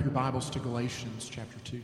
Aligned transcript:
up 0.00 0.06
your 0.06 0.14
Bibles 0.14 0.48
to 0.48 0.58
Galatians 0.58 1.28
chapter 1.30 1.58
2. 1.64 1.82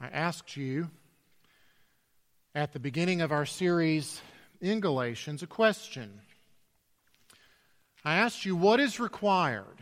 I 0.00 0.06
asked 0.08 0.56
you 0.56 0.90
at 2.58 2.72
the 2.72 2.80
beginning 2.80 3.20
of 3.20 3.30
our 3.30 3.46
series 3.46 4.20
in 4.60 4.80
Galatians 4.80 5.44
a 5.44 5.46
question. 5.46 6.20
I 8.04 8.16
asked 8.16 8.44
you 8.44 8.56
what 8.56 8.80
is 8.80 8.98
required? 8.98 9.78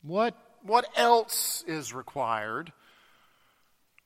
What, 0.00 0.36
what 0.62 0.86
else 0.94 1.64
is 1.66 1.92
required 1.92 2.72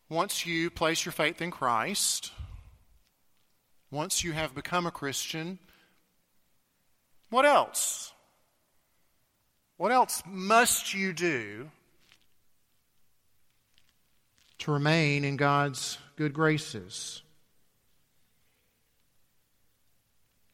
once 0.08 0.46
you 0.46 0.70
place 0.70 1.04
your 1.04 1.12
faith 1.12 1.42
in 1.42 1.50
Christ? 1.50 2.32
Once 3.90 4.24
you 4.24 4.32
have 4.32 4.54
become 4.54 4.86
a 4.86 4.90
Christian? 4.90 5.58
What 7.28 7.44
else? 7.44 8.14
What 9.76 9.92
else 9.92 10.22
must 10.26 10.94
you 10.94 11.12
do 11.12 11.68
to 14.60 14.72
remain 14.72 15.22
in 15.22 15.36
God's 15.36 15.98
good 16.16 16.32
graces? 16.32 17.20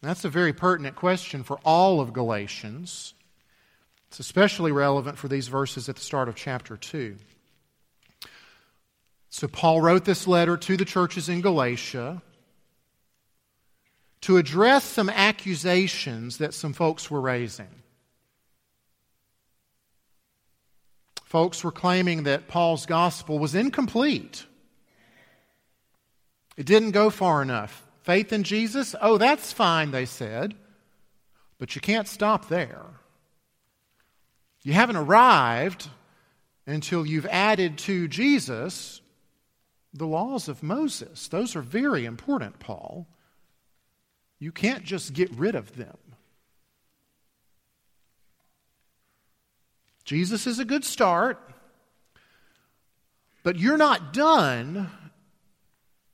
That's 0.04 0.24
a 0.24 0.28
very 0.28 0.52
pertinent 0.52 0.96
question 0.96 1.42
for 1.42 1.58
all 1.64 1.98
of 1.98 2.12
Galatians. 2.12 3.14
It's 4.08 4.20
especially 4.20 4.70
relevant 4.70 5.16
for 5.16 5.28
these 5.28 5.48
verses 5.48 5.88
at 5.88 5.96
the 5.96 6.02
start 6.02 6.28
of 6.28 6.34
chapter 6.36 6.76
2. 6.76 7.16
So, 9.30 9.48
Paul 9.48 9.80
wrote 9.80 10.04
this 10.04 10.28
letter 10.28 10.56
to 10.58 10.76
the 10.76 10.84
churches 10.84 11.28
in 11.28 11.40
Galatia 11.40 12.22
to 14.20 14.36
address 14.36 14.84
some 14.84 15.08
accusations 15.08 16.38
that 16.38 16.54
some 16.54 16.72
folks 16.74 17.10
were 17.10 17.20
raising. 17.20 17.68
Folks 21.24 21.64
were 21.64 21.72
claiming 21.72 22.22
that 22.24 22.46
Paul's 22.46 22.86
gospel 22.86 23.38
was 23.38 23.54
incomplete. 23.54 24.44
It 26.56 26.66
didn't 26.66 26.92
go 26.92 27.10
far 27.10 27.42
enough. 27.42 27.83
Faith 28.04 28.34
in 28.34 28.42
Jesus? 28.42 28.94
Oh, 29.00 29.16
that's 29.16 29.50
fine, 29.50 29.90
they 29.90 30.04
said. 30.04 30.54
But 31.58 31.74
you 31.74 31.80
can't 31.80 32.06
stop 32.06 32.48
there. 32.48 32.82
You 34.62 34.74
haven't 34.74 34.96
arrived 34.96 35.88
until 36.66 37.06
you've 37.06 37.26
added 37.26 37.78
to 37.78 38.06
Jesus 38.06 39.00
the 39.94 40.06
laws 40.06 40.48
of 40.48 40.62
Moses. 40.62 41.28
Those 41.28 41.56
are 41.56 41.62
very 41.62 42.04
important, 42.04 42.58
Paul. 42.58 43.06
You 44.38 44.52
can't 44.52 44.84
just 44.84 45.14
get 45.14 45.30
rid 45.30 45.54
of 45.54 45.74
them. 45.76 45.96
Jesus 50.04 50.46
is 50.46 50.58
a 50.58 50.66
good 50.66 50.84
start, 50.84 51.40
but 53.42 53.58
you're 53.58 53.78
not 53.78 54.12
done. 54.12 54.90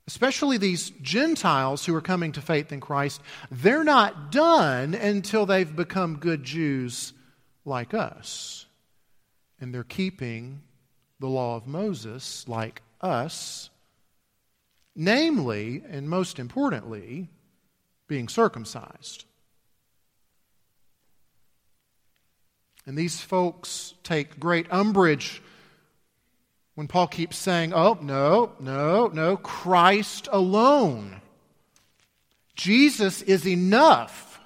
Especially 0.07 0.57
these 0.57 0.89
Gentiles 1.01 1.85
who 1.85 1.95
are 1.95 2.01
coming 2.01 2.31
to 2.33 2.41
faith 2.41 2.71
in 2.71 2.79
Christ, 2.79 3.21
they're 3.49 3.83
not 3.83 4.31
done 4.31 4.93
until 4.93 5.45
they've 5.45 5.75
become 5.75 6.17
good 6.17 6.43
Jews 6.43 7.13
like 7.65 7.93
us. 7.93 8.65
And 9.59 9.73
they're 9.73 9.83
keeping 9.83 10.61
the 11.19 11.27
law 11.27 11.55
of 11.55 11.67
Moses 11.67 12.47
like 12.47 12.81
us, 12.99 13.69
namely, 14.95 15.83
and 15.87 16.09
most 16.09 16.39
importantly, 16.39 17.29
being 18.07 18.27
circumcised. 18.27 19.25
And 22.85 22.97
these 22.97 23.21
folks 23.21 23.93
take 24.03 24.39
great 24.39 24.65
umbrage 24.71 25.41
when 26.75 26.87
Paul 26.87 27.07
keeps 27.07 27.37
saying, 27.37 27.73
oh, 27.73 27.97
no, 28.01 28.53
no, 28.59 29.07
no, 29.07 29.37
Christ 29.37 30.27
alone. 30.31 31.21
Jesus 32.55 33.21
is 33.21 33.47
enough. 33.47 34.39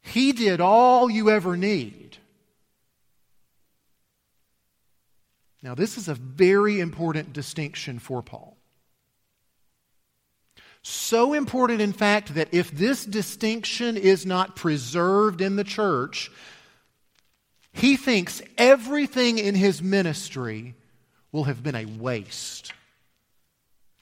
He 0.00 0.32
did 0.32 0.60
all 0.60 1.10
you 1.10 1.30
ever 1.30 1.56
need. 1.56 2.18
Now, 5.62 5.74
this 5.74 5.96
is 5.96 6.08
a 6.08 6.14
very 6.14 6.78
important 6.78 7.32
distinction 7.32 7.98
for 7.98 8.22
Paul. 8.22 8.58
So 10.82 11.32
important, 11.32 11.80
in 11.80 11.94
fact, 11.94 12.34
that 12.34 12.52
if 12.52 12.70
this 12.70 13.06
distinction 13.06 13.96
is 13.96 14.26
not 14.26 14.54
preserved 14.54 15.40
in 15.40 15.56
the 15.56 15.64
church, 15.64 16.30
he 17.74 17.96
thinks 17.96 18.40
everything 18.56 19.38
in 19.38 19.56
his 19.56 19.82
ministry 19.82 20.74
will 21.32 21.44
have 21.44 21.62
been 21.62 21.74
a 21.74 21.84
waste 21.84 22.72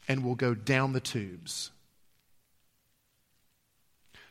and 0.06 0.22
will 0.22 0.34
go 0.34 0.54
down 0.54 0.92
the 0.92 1.00
tubes. 1.00 1.70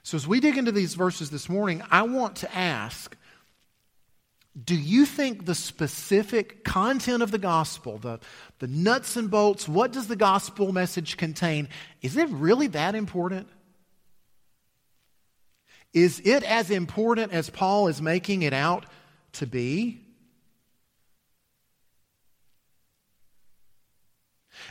So, 0.04 0.16
as 0.16 0.28
we 0.28 0.40
dig 0.40 0.58
into 0.58 0.72
these 0.72 0.94
verses 0.94 1.32
this 1.32 1.50
morning, 1.50 1.82
I 1.90 2.04
want 2.04 2.38
to 2.38 2.56
ask 2.56 3.18
do 4.66 4.76
you 4.76 5.06
think 5.06 5.46
the 5.46 5.56
specific 5.56 6.64
content 6.64 7.24
of 7.24 7.32
the 7.32 7.38
gospel, 7.38 7.98
the, 7.98 8.20
the 8.60 8.68
nuts 8.68 9.16
and 9.16 9.32
bolts, 9.32 9.68
what 9.68 9.94
does 9.94 10.08
the 10.08 10.16
gospel 10.16 10.74
message 10.74 11.16
contain, 11.16 11.70
is 12.02 12.18
it 12.18 12.30
really 12.30 12.68
that 12.68 12.94
important? 12.94 13.48
Is 15.94 16.22
it 16.26 16.44
as 16.44 16.70
important 16.70 17.32
as 17.32 17.50
Paul 17.50 17.88
is 17.88 18.02
making 18.02 18.42
it 18.42 18.54
out 18.54 18.86
to 19.34 19.48
be? 19.48 20.02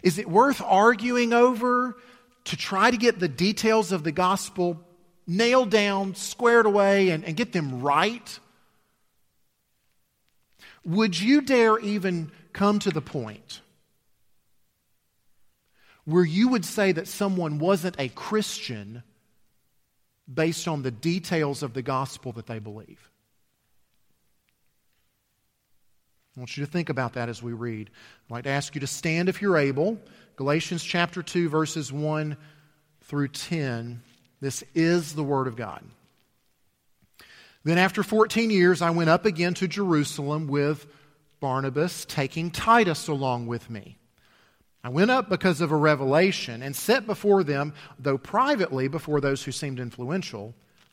Is 0.02 0.18
it 0.18 0.28
worth 0.28 0.62
arguing 0.64 1.32
over 1.32 1.96
to 2.44 2.56
try 2.56 2.90
to 2.90 2.96
get 2.96 3.18
the 3.18 3.28
details 3.28 3.92
of 3.92 4.02
the 4.04 4.12
gospel 4.12 4.80
nailed 5.26 5.70
down, 5.70 6.14
squared 6.14 6.66
away, 6.66 7.10
and, 7.10 7.24
and 7.24 7.36
get 7.36 7.52
them 7.52 7.82
right? 7.82 8.38
Would 10.84 11.20
you 11.20 11.42
dare 11.42 11.78
even 11.78 12.32
come 12.52 12.78
to 12.80 12.90
the 12.90 13.02
point 13.02 13.60
where 16.04 16.24
you 16.24 16.48
would 16.48 16.64
say 16.64 16.92
that 16.92 17.06
someone 17.06 17.58
wasn't 17.58 17.96
a 17.98 18.08
Christian 18.08 19.02
based 20.32 20.66
on 20.66 20.82
the 20.82 20.90
details 20.90 21.62
of 21.62 21.74
the 21.74 21.82
gospel 21.82 22.32
that 22.32 22.46
they 22.46 22.58
believe? 22.58 23.09
I 26.36 26.40
want 26.40 26.56
you 26.56 26.64
to 26.64 26.70
think 26.70 26.88
about 26.88 27.14
that 27.14 27.28
as 27.28 27.42
we 27.42 27.52
read. 27.52 27.90
I'd 28.28 28.32
like 28.32 28.44
to 28.44 28.50
ask 28.50 28.74
you 28.74 28.80
to 28.82 28.86
stand 28.86 29.28
if 29.28 29.42
you're 29.42 29.58
able. 29.58 29.98
Galatians 30.36 30.84
chapter 30.84 31.22
2, 31.22 31.48
verses 31.48 31.92
1 31.92 32.36
through 33.02 33.28
10. 33.28 34.00
This 34.40 34.62
is 34.74 35.14
the 35.14 35.24
Word 35.24 35.48
of 35.48 35.56
God. 35.56 35.84
Then, 37.64 37.78
after 37.78 38.02
14 38.02 38.48
years, 38.48 38.80
I 38.80 38.90
went 38.90 39.10
up 39.10 39.26
again 39.26 39.54
to 39.54 39.68
Jerusalem 39.68 40.46
with 40.46 40.86
Barnabas, 41.40 42.04
taking 42.06 42.50
Titus 42.50 43.08
along 43.08 43.48
with 43.48 43.68
me. 43.68 43.98
I 44.82 44.88
went 44.88 45.10
up 45.10 45.28
because 45.28 45.60
of 45.60 45.72
a 45.72 45.76
revelation 45.76 46.62
and 46.62 46.74
set 46.74 47.06
before 47.06 47.44
them, 47.44 47.74
though 47.98 48.16
privately 48.16 48.88
before 48.88 49.20
those 49.20 49.42
who 49.42 49.52
seemed 49.52 49.78
influential, 49.78 50.54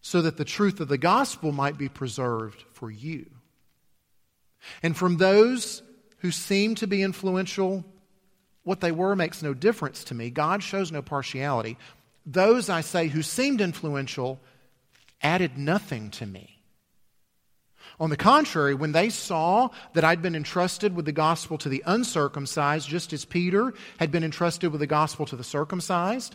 so 0.00 0.22
that 0.22 0.36
the 0.36 0.44
truth 0.44 0.80
of 0.80 0.88
the 0.88 0.98
gospel 0.98 1.52
might 1.52 1.76
be 1.76 1.88
preserved 1.88 2.64
for 2.72 2.90
you. 2.90 3.26
And 4.82 4.96
from 4.96 5.16
those 5.16 5.82
who 6.18 6.30
seem 6.30 6.74
to 6.76 6.86
be 6.86 7.02
influential, 7.02 7.84
what 8.62 8.80
they 8.80 8.92
were 8.92 9.16
makes 9.16 9.42
no 9.42 9.54
difference 9.54 10.04
to 10.04 10.14
me. 10.14 10.30
God 10.30 10.62
shows 10.62 10.92
no 10.92 11.02
partiality. 11.02 11.78
Those, 12.26 12.68
I 12.68 12.82
say, 12.82 13.08
who 13.08 13.22
seemed 13.22 13.60
influential 13.60 14.38
added 15.22 15.58
nothing 15.58 16.10
to 16.12 16.26
me. 16.26 16.62
On 17.98 18.08
the 18.08 18.16
contrary, 18.16 18.74
when 18.74 18.92
they 18.92 19.10
saw 19.10 19.68
that 19.92 20.04
I'd 20.04 20.22
been 20.22 20.36
entrusted 20.36 20.94
with 20.94 21.04
the 21.04 21.12
gospel 21.12 21.58
to 21.58 21.68
the 21.68 21.82
uncircumcised, 21.86 22.88
just 22.88 23.12
as 23.12 23.26
Peter 23.26 23.74
had 23.98 24.10
been 24.10 24.24
entrusted 24.24 24.70
with 24.70 24.80
the 24.80 24.86
gospel 24.86 25.26
to 25.26 25.36
the 25.36 25.44
circumcised, 25.44 26.34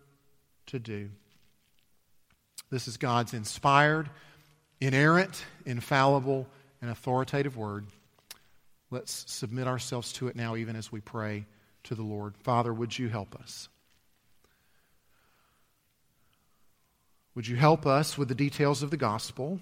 to 0.71 0.79
do. 0.79 1.09
This 2.69 2.87
is 2.87 2.97
God's 2.97 3.33
inspired, 3.33 4.09
inerrant, 4.79 5.43
infallible, 5.65 6.47
and 6.81 6.89
authoritative 6.89 7.57
word. 7.57 7.85
Let's 8.89 9.25
submit 9.31 9.67
ourselves 9.67 10.13
to 10.13 10.27
it 10.27 10.35
now, 10.35 10.55
even 10.55 10.75
as 10.75 10.91
we 10.91 11.01
pray 11.01 11.45
to 11.83 11.95
the 11.95 12.03
Lord. 12.03 12.35
Father, 12.37 12.73
would 12.73 12.97
you 12.97 13.09
help 13.09 13.35
us? 13.35 13.69
Would 17.35 17.47
you 17.47 17.55
help 17.55 17.85
us 17.85 18.17
with 18.17 18.27
the 18.27 18.35
details 18.35 18.83
of 18.83 18.91
the 18.91 18.97
gospel? 18.97 19.59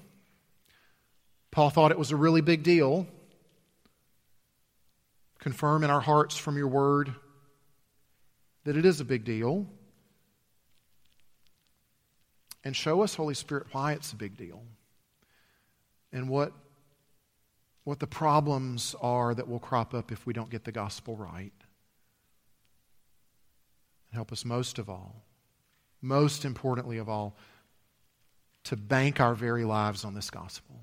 Paul 1.52 1.70
thought 1.70 1.92
it 1.92 2.00
was 2.00 2.12
a 2.12 2.16
really 2.16 2.42
big 2.42 2.64
deal. 2.64 3.08
Confirm 5.40 5.84
in 5.84 5.90
our 5.90 6.02
hearts 6.02 6.38
from 6.38 6.58
your 6.58 6.68
word 6.68 7.14
that 8.66 8.78
it 8.78 8.86
is 8.86 9.00
a 9.00 9.06
big 9.06 9.24
deal. 9.24 9.68
And 12.64 12.76
show 12.76 13.02
us, 13.02 13.16
Holy 13.16 13.34
Spirit, 13.34 13.68
why 13.72 13.94
it's 13.94 14.12
a 14.12 14.18
big 14.18 14.38
deal 14.38 14.62
and 16.12 16.30
what 16.30 16.54
what 17.84 18.00
the 18.00 18.08
problems 18.08 18.96
are 19.02 19.34
that 19.34 19.48
will 19.48 19.60
crop 19.60 19.96
up 19.96 20.12
if 20.12 20.26
we 20.28 20.34
don't 20.34 20.52
get 20.52 20.64
the 20.64 20.72
gospel 20.72 21.16
right. 21.16 21.54
And 24.12 24.16
help 24.16 24.32
us 24.32 24.46
most 24.46 24.78
of 24.78 24.90
all, 24.90 25.24
most 26.00 26.46
importantly 26.46 27.00
of 27.00 27.10
all, 27.10 27.36
to 28.66 28.76
bank 28.76 29.20
our 29.20 29.34
very 29.34 29.66
lives 29.66 30.06
on 30.06 30.14
this 30.14 30.30
gospel, 30.30 30.76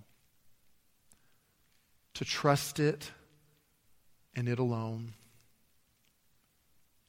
to 2.15 2.25
trust 2.25 2.81
it 2.81 3.13
and 4.35 4.49
it 4.49 4.59
alone, 4.59 5.13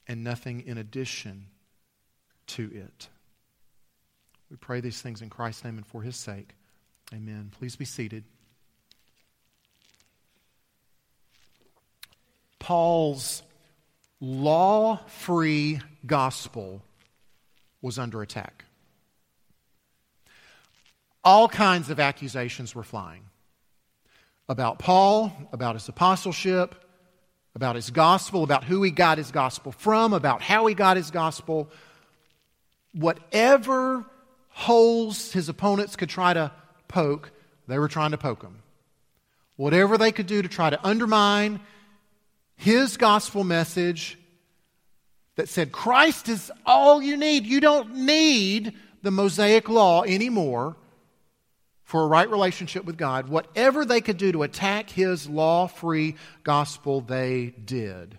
and 0.07 0.23
nothing 0.23 0.61
in 0.67 0.77
addition 0.77 1.47
to 2.47 2.69
it. 2.71 3.07
We 4.49 4.57
pray 4.57 4.79
these 4.79 5.01
things 5.01 5.21
in 5.21 5.29
Christ's 5.29 5.63
name 5.63 5.77
and 5.77 5.85
for 5.85 6.01
his 6.01 6.15
sake. 6.15 6.49
Amen. 7.13 7.51
Please 7.57 7.75
be 7.75 7.85
seated. 7.85 8.23
Paul's 12.59 13.43
law 14.19 14.97
free 15.07 15.79
gospel 16.05 16.81
was 17.81 17.99
under 17.99 18.21
attack. 18.21 18.65
All 21.23 21.47
kinds 21.47 21.89
of 21.89 21.99
accusations 21.99 22.73
were 22.73 22.83
flying 22.83 23.23
about 24.49 24.79
Paul, 24.79 25.31
about 25.51 25.75
his 25.75 25.87
apostleship, 25.89 26.75
about 27.53 27.75
his 27.75 27.89
gospel, 27.89 28.43
about 28.43 28.63
who 28.63 28.81
he 28.83 28.91
got 28.91 29.17
his 29.17 29.31
gospel 29.31 29.71
from, 29.71 30.13
about 30.13 30.41
how 30.41 30.65
he 30.67 30.73
got 30.73 30.95
his 30.95 31.11
gospel. 31.11 31.69
Whatever 32.93 34.05
holes 34.57 35.31
his 35.31 35.49
opponents 35.49 35.95
could 35.95 36.09
try 36.09 36.33
to 36.33 36.51
poke, 36.87 37.29
they 37.67 37.77
were 37.77 37.87
trying 37.87 38.09
to 38.09 38.17
poke 38.17 38.41
him. 38.41 38.63
Whatever 39.55 39.99
they 39.99 40.11
could 40.11 40.25
do 40.25 40.41
to 40.41 40.49
try 40.49 40.71
to 40.71 40.83
undermine 40.83 41.59
his 42.55 42.97
gospel 42.97 43.43
message 43.43 44.17
that 45.35 45.47
said 45.47 45.71
Christ 45.71 46.27
is 46.27 46.51
all 46.65 47.03
you 47.03 47.17
need. 47.17 47.45
You 47.45 47.59
don't 47.59 47.97
need 47.97 48.73
the 49.03 49.11
Mosaic 49.11 49.69
law 49.69 50.01
anymore 50.01 50.75
for 51.83 52.01
a 52.01 52.07
right 52.07 52.29
relationship 52.29 52.83
with 52.83 52.97
God. 52.97 53.29
Whatever 53.29 53.85
they 53.85 54.01
could 54.01 54.17
do 54.17 54.31
to 54.31 54.41
attack 54.41 54.89
his 54.89 55.29
law 55.29 55.67
free 55.67 56.15
gospel, 56.43 57.01
they 57.01 57.53
did. 57.63 58.17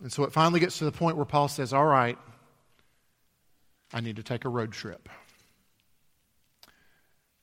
And 0.00 0.10
so 0.10 0.24
it 0.24 0.32
finally 0.32 0.58
gets 0.58 0.78
to 0.78 0.86
the 0.86 0.92
point 0.92 1.18
where 1.18 1.26
Paul 1.26 1.48
says, 1.48 1.74
All 1.74 1.84
right, 1.84 2.16
I 3.92 4.00
need 4.00 4.16
to 4.16 4.22
take 4.22 4.44
a 4.44 4.48
road 4.48 4.72
trip. 4.72 5.08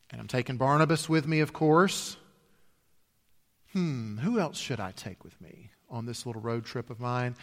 And 0.09 0.21
I'm 0.21 0.27
taking 0.27 0.57
Barnabas 0.57 1.09
with 1.09 1.27
me, 1.27 1.41
of 1.41 1.53
course 1.53 2.17
hmm, 3.77 4.17
who 4.17 4.39
else 4.39 4.57
should 4.57 4.79
I 4.79 4.91
take 4.91 5.23
with 5.23 5.39
me 5.39 5.69
on 5.87 6.07
this 6.07 6.25
little 6.25 6.41
road 6.41 6.65
trip 6.65 6.89
of 6.89 6.99
mine? 6.99 7.35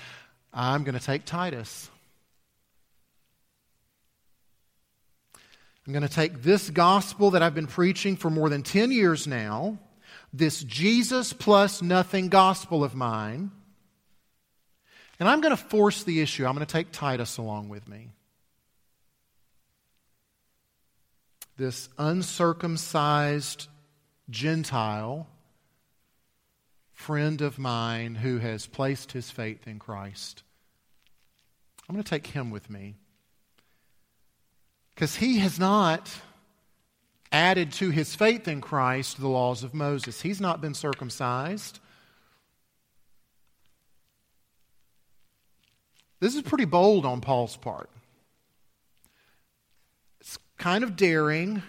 I'm 0.52 0.82
going 0.82 0.98
to 0.98 1.04
take 1.04 1.24
Titus. 1.24 1.90
I'm 5.86 5.92
going 5.92 6.06
to 6.06 6.12
take 6.12 6.42
this 6.42 6.70
gospel 6.70 7.30
that 7.32 7.42
I've 7.42 7.54
been 7.54 7.68
preaching 7.68 8.16
for 8.16 8.30
more 8.30 8.48
than 8.48 8.64
10 8.64 8.90
years 8.90 9.28
now, 9.28 9.78
this 10.32 10.64
Jesus 10.64 11.32
plus 11.32 11.82
nothing 11.82 12.30
gospel 12.30 12.82
of 12.82 12.96
mine, 12.96 13.52
and 15.20 15.28
I'm 15.28 15.40
going 15.40 15.56
to 15.56 15.62
force 15.62 16.02
the 16.02 16.20
issue. 16.20 16.46
I'm 16.46 16.54
going 16.54 16.66
to 16.66 16.72
take 16.72 16.90
Titus 16.90 17.36
along 17.36 17.68
with 17.68 17.86
me. 17.86 18.10
This 21.56 21.88
uncircumcised 21.98 23.68
Gentile 24.28 25.28
friend 26.92 27.42
of 27.42 27.58
mine 27.58 28.14
who 28.16 28.38
has 28.38 28.66
placed 28.66 29.12
his 29.12 29.30
faith 29.30 29.66
in 29.66 29.78
Christ. 29.78 30.42
I'm 31.88 31.94
going 31.94 32.02
to 32.02 32.08
take 32.08 32.28
him 32.28 32.50
with 32.50 32.70
me. 32.70 32.94
Because 34.94 35.16
he 35.16 35.38
has 35.38 35.58
not 35.58 36.10
added 37.30 37.72
to 37.72 37.90
his 37.90 38.14
faith 38.14 38.48
in 38.48 38.60
Christ 38.60 39.20
the 39.20 39.28
laws 39.28 39.64
of 39.64 39.74
Moses. 39.74 40.22
He's 40.22 40.40
not 40.40 40.60
been 40.60 40.74
circumcised. 40.74 41.80
This 46.20 46.36
is 46.36 46.42
pretty 46.42 46.64
bold 46.64 47.04
on 47.04 47.20
Paul's 47.20 47.56
part. 47.56 47.90
Kind 50.58 50.84
of 50.84 50.96
daring. 50.96 51.62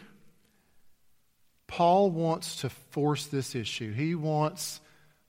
Paul 1.67 2.11
wants 2.11 2.61
to 2.61 2.69
force 2.69 3.25
this 3.27 3.55
issue. 3.55 3.91
He 3.91 4.15
wants 4.15 4.79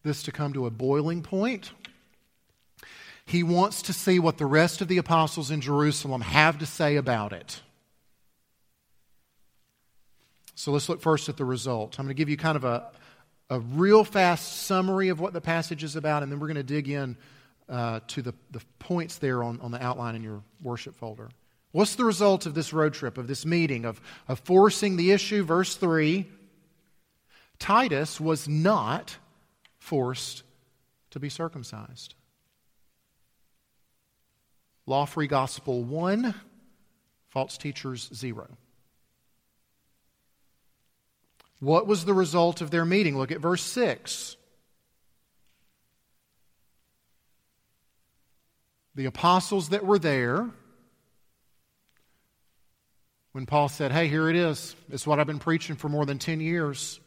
this 0.02 0.22
to 0.24 0.32
come 0.32 0.52
to 0.52 0.66
a 0.66 0.70
boiling 0.70 1.22
point. 1.22 1.72
He 3.24 3.42
wants 3.42 3.82
to 3.82 3.92
see 3.92 4.18
what 4.20 4.38
the 4.38 4.46
rest 4.46 4.80
of 4.80 4.88
the 4.88 4.98
apostles 4.98 5.50
in 5.50 5.60
Jerusalem 5.60 6.20
have 6.20 6.58
to 6.58 6.66
say 6.66 6.96
about 6.96 7.32
it. 7.32 7.60
So 10.54 10.70
let's 10.70 10.88
look 10.88 11.00
first 11.00 11.28
at 11.28 11.36
the 11.36 11.44
result. 11.44 11.98
I'm 11.98 12.06
going 12.06 12.14
to 12.14 12.18
give 12.18 12.28
you 12.28 12.36
kind 12.36 12.56
of 12.56 12.64
a, 12.64 12.86
a 13.50 13.60
real 13.60 14.04
fast 14.04 14.62
summary 14.62 15.08
of 15.08 15.18
what 15.18 15.32
the 15.32 15.40
passage 15.40 15.82
is 15.82 15.96
about, 15.96 16.22
and 16.22 16.30
then 16.30 16.38
we're 16.38 16.46
going 16.46 16.56
to 16.56 16.62
dig 16.62 16.88
in 16.88 17.16
uh, 17.68 18.00
to 18.08 18.22
the, 18.22 18.32
the 18.52 18.62
points 18.78 19.18
there 19.18 19.42
on, 19.42 19.60
on 19.60 19.72
the 19.72 19.82
outline 19.82 20.14
in 20.14 20.22
your 20.22 20.42
worship 20.62 20.94
folder. 20.94 21.28
What's 21.76 21.94
the 21.94 22.06
result 22.06 22.46
of 22.46 22.54
this 22.54 22.72
road 22.72 22.94
trip, 22.94 23.18
of 23.18 23.26
this 23.26 23.44
meeting, 23.44 23.84
of, 23.84 24.00
of 24.28 24.38
forcing 24.40 24.96
the 24.96 25.12
issue? 25.12 25.44
Verse 25.44 25.76
3 25.76 26.24
Titus 27.58 28.18
was 28.18 28.48
not 28.48 29.18
forced 29.78 30.42
to 31.10 31.20
be 31.20 31.28
circumcised. 31.28 32.14
Law 34.86 35.04
free 35.04 35.26
gospel 35.26 35.84
one, 35.84 36.34
false 37.28 37.58
teachers 37.58 38.08
zero. 38.14 38.48
What 41.60 41.86
was 41.86 42.06
the 42.06 42.14
result 42.14 42.62
of 42.62 42.70
their 42.70 42.86
meeting? 42.86 43.18
Look 43.18 43.30
at 43.30 43.40
verse 43.40 43.62
6. 43.62 44.38
The 48.94 49.04
apostles 49.04 49.68
that 49.68 49.84
were 49.84 49.98
there, 49.98 50.48
when 53.36 53.44
Paul 53.44 53.68
said, 53.68 53.92
Hey, 53.92 54.08
here 54.08 54.30
it 54.30 54.34
is. 54.34 54.74
It's 54.88 55.06
what 55.06 55.20
I've 55.20 55.26
been 55.26 55.38
preaching 55.38 55.76
for 55.76 55.90
more 55.90 56.06
than 56.06 56.18
10 56.18 56.40
years. 56.40 56.98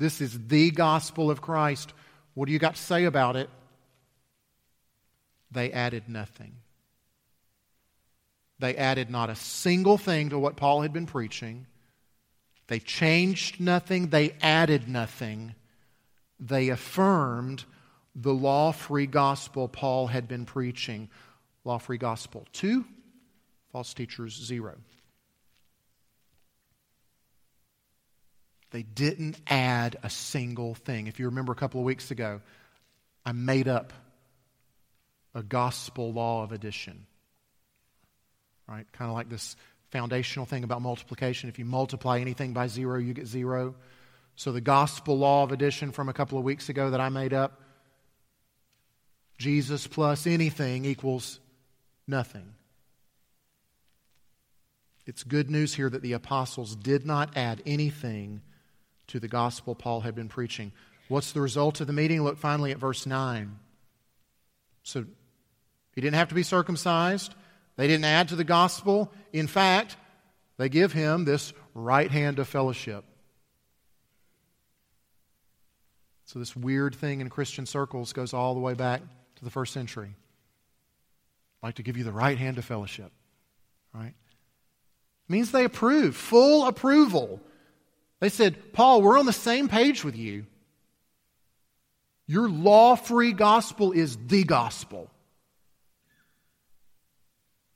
This 0.00 0.20
is 0.20 0.48
the 0.48 0.72
gospel 0.72 1.30
of 1.30 1.40
Christ. 1.40 1.94
What 2.34 2.46
do 2.46 2.52
you 2.52 2.58
got 2.58 2.74
to 2.74 2.82
say 2.82 3.04
about 3.04 3.36
it? 3.36 3.48
they 5.52 5.70
added 5.70 6.08
nothing. 6.08 6.56
They 8.58 8.74
added 8.74 9.08
not 9.08 9.30
a 9.30 9.36
single 9.36 9.96
thing 9.96 10.30
to 10.30 10.40
what 10.40 10.56
Paul 10.56 10.82
had 10.82 10.92
been 10.92 11.06
preaching. 11.06 11.66
They 12.66 12.80
changed 12.80 13.60
nothing. 13.60 14.08
They 14.08 14.34
added 14.42 14.88
nothing. 14.88 15.54
They 16.40 16.70
affirmed 16.70 17.64
the 18.16 18.34
law 18.34 18.72
free 18.72 19.06
gospel 19.06 19.68
Paul 19.68 20.08
had 20.08 20.26
been 20.26 20.46
preaching. 20.46 21.10
Law 21.64 21.78
free 21.78 21.96
gospel. 21.96 22.44
Two, 22.52 22.84
false 23.70 23.94
teachers, 23.94 24.34
zero. 24.34 24.74
They 28.70 28.82
didn't 28.82 29.38
add 29.46 29.96
a 30.02 30.10
single 30.10 30.74
thing. 30.74 31.06
If 31.06 31.18
you 31.18 31.26
remember 31.26 31.52
a 31.52 31.56
couple 31.56 31.80
of 31.80 31.86
weeks 31.86 32.10
ago, 32.10 32.40
I 33.24 33.32
made 33.32 33.68
up 33.68 33.92
a 35.34 35.42
gospel 35.42 36.12
law 36.12 36.42
of 36.42 36.52
addition. 36.52 37.06
Right? 38.68 38.90
Kind 38.92 39.10
of 39.10 39.14
like 39.14 39.28
this 39.28 39.56
foundational 39.90 40.46
thing 40.46 40.64
about 40.64 40.82
multiplication. 40.82 41.48
If 41.48 41.58
you 41.58 41.64
multiply 41.64 42.18
anything 42.18 42.52
by 42.52 42.66
zero, 42.66 42.98
you 42.98 43.14
get 43.14 43.26
zero. 43.26 43.76
So 44.34 44.52
the 44.52 44.60
gospel 44.60 45.16
law 45.16 45.44
of 45.44 45.52
addition 45.52 45.92
from 45.92 46.08
a 46.08 46.12
couple 46.12 46.38
of 46.38 46.44
weeks 46.44 46.68
ago 46.68 46.90
that 46.90 47.00
I 47.00 47.08
made 47.08 47.32
up 47.32 47.60
Jesus 49.38 49.86
plus 49.86 50.26
anything 50.26 50.84
equals 50.84 51.40
nothing. 52.06 52.54
It's 55.06 55.22
good 55.22 55.50
news 55.50 55.74
here 55.74 55.88
that 55.88 56.02
the 56.02 56.14
apostles 56.14 56.74
did 56.74 57.06
not 57.06 57.36
add 57.36 57.62
anything 57.64 58.42
to 59.08 59.20
the 59.20 59.28
gospel 59.28 59.74
Paul 59.74 60.00
had 60.00 60.14
been 60.14 60.28
preaching. 60.28 60.72
What's 61.08 61.32
the 61.32 61.40
result 61.40 61.80
of 61.80 61.86
the 61.86 61.92
meeting? 61.92 62.22
Look 62.22 62.38
finally 62.38 62.72
at 62.72 62.78
verse 62.78 63.06
9. 63.06 63.58
So 64.82 65.04
he 65.94 66.00
didn't 66.00 66.16
have 66.16 66.28
to 66.28 66.34
be 66.34 66.42
circumcised. 66.42 67.34
They 67.76 67.86
didn't 67.86 68.04
add 68.04 68.28
to 68.28 68.36
the 68.36 68.44
gospel. 68.44 69.12
In 69.32 69.46
fact, 69.46 69.96
they 70.56 70.68
give 70.68 70.92
him 70.92 71.24
this 71.24 71.52
right 71.74 72.10
hand 72.10 72.38
of 72.38 72.48
fellowship. 72.48 73.04
So, 76.24 76.40
this 76.40 76.56
weird 76.56 76.94
thing 76.94 77.20
in 77.20 77.30
Christian 77.30 77.66
circles 77.66 78.12
goes 78.12 78.34
all 78.34 78.54
the 78.54 78.60
way 78.60 78.74
back 78.74 79.00
to 79.36 79.44
the 79.44 79.50
first 79.50 79.72
century. 79.72 80.08
I'd 81.62 81.66
like 81.66 81.74
to 81.76 81.84
give 81.84 81.96
you 81.96 82.02
the 82.02 82.12
right 82.12 82.36
hand 82.36 82.58
of 82.58 82.64
fellowship, 82.64 83.12
right? 83.94 84.14
It 85.28 85.32
means 85.32 85.52
they 85.52 85.64
approve, 85.64 86.16
full 86.16 86.66
approval. 86.66 87.40
They 88.20 88.28
said, 88.28 88.72
Paul, 88.72 89.02
we're 89.02 89.18
on 89.18 89.26
the 89.26 89.32
same 89.32 89.68
page 89.68 90.04
with 90.04 90.16
you. 90.16 90.46
Your 92.26 92.48
law 92.48 92.96
free 92.96 93.32
gospel 93.32 93.92
is 93.92 94.16
the 94.26 94.44
gospel. 94.44 95.10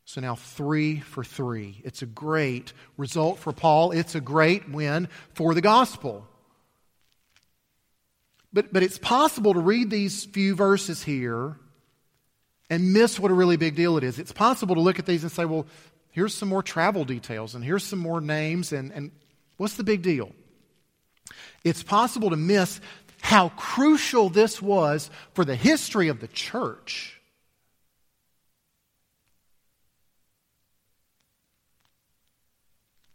So 0.05 0.21
now 0.21 0.35
three 0.35 0.99
for 0.99 1.23
three. 1.23 1.81
It's 1.85 2.03
a 2.03 2.07
great 2.07 2.73
result 2.97 3.39
for 3.39 3.53
Paul. 3.53 3.93
It's 3.93 4.17
a 4.17 4.21
great 4.21 4.69
win 4.69 5.09
for 5.35 5.55
the 5.55 5.61
gospel. 5.61 6.27
But, 8.53 8.73
but 8.73 8.83
it's 8.83 8.99
possible 8.99 9.55
to 9.55 9.61
read 9.61 9.91
these 9.91 10.25
few 10.25 10.57
verses 10.57 11.03
here 11.05 11.57
and 12.69 12.93
miss 12.93 13.21
what 13.21 13.31
a 13.31 13.35
really 13.35 13.57
big 13.57 13.77
deal 13.77 13.97
it 13.99 14.03
is. 14.03 14.19
It's 14.19 14.33
possible 14.33 14.75
to 14.75 14.81
look 14.81 14.99
at 14.99 15.07
these 15.07 15.23
and 15.23 15.31
say, 15.31 15.45
well, 15.45 15.67
here's 16.11 16.35
some 16.35 16.49
more 16.49 16.63
travel 16.63 17.05
details 17.05 17.55
and 17.55 17.65
here's 17.65 17.85
some 17.85 18.01
more 18.01 18.21
names 18.21 18.73
and, 18.73 18.91
and 18.91 19.13
what's 19.61 19.75
the 19.75 19.85
big 19.85 20.00
deal? 20.00 20.33
It's 21.64 21.83
possible 21.83 22.31
to 22.31 22.37
miss 22.37 22.81
how 23.21 23.50
crucial 23.50 24.31
this 24.31 24.62
was 24.62 25.11
for 25.35 25.45
the 25.45 25.55
history 25.55 26.09
of 26.09 26.19
the 26.19 26.29
church. 26.29 27.21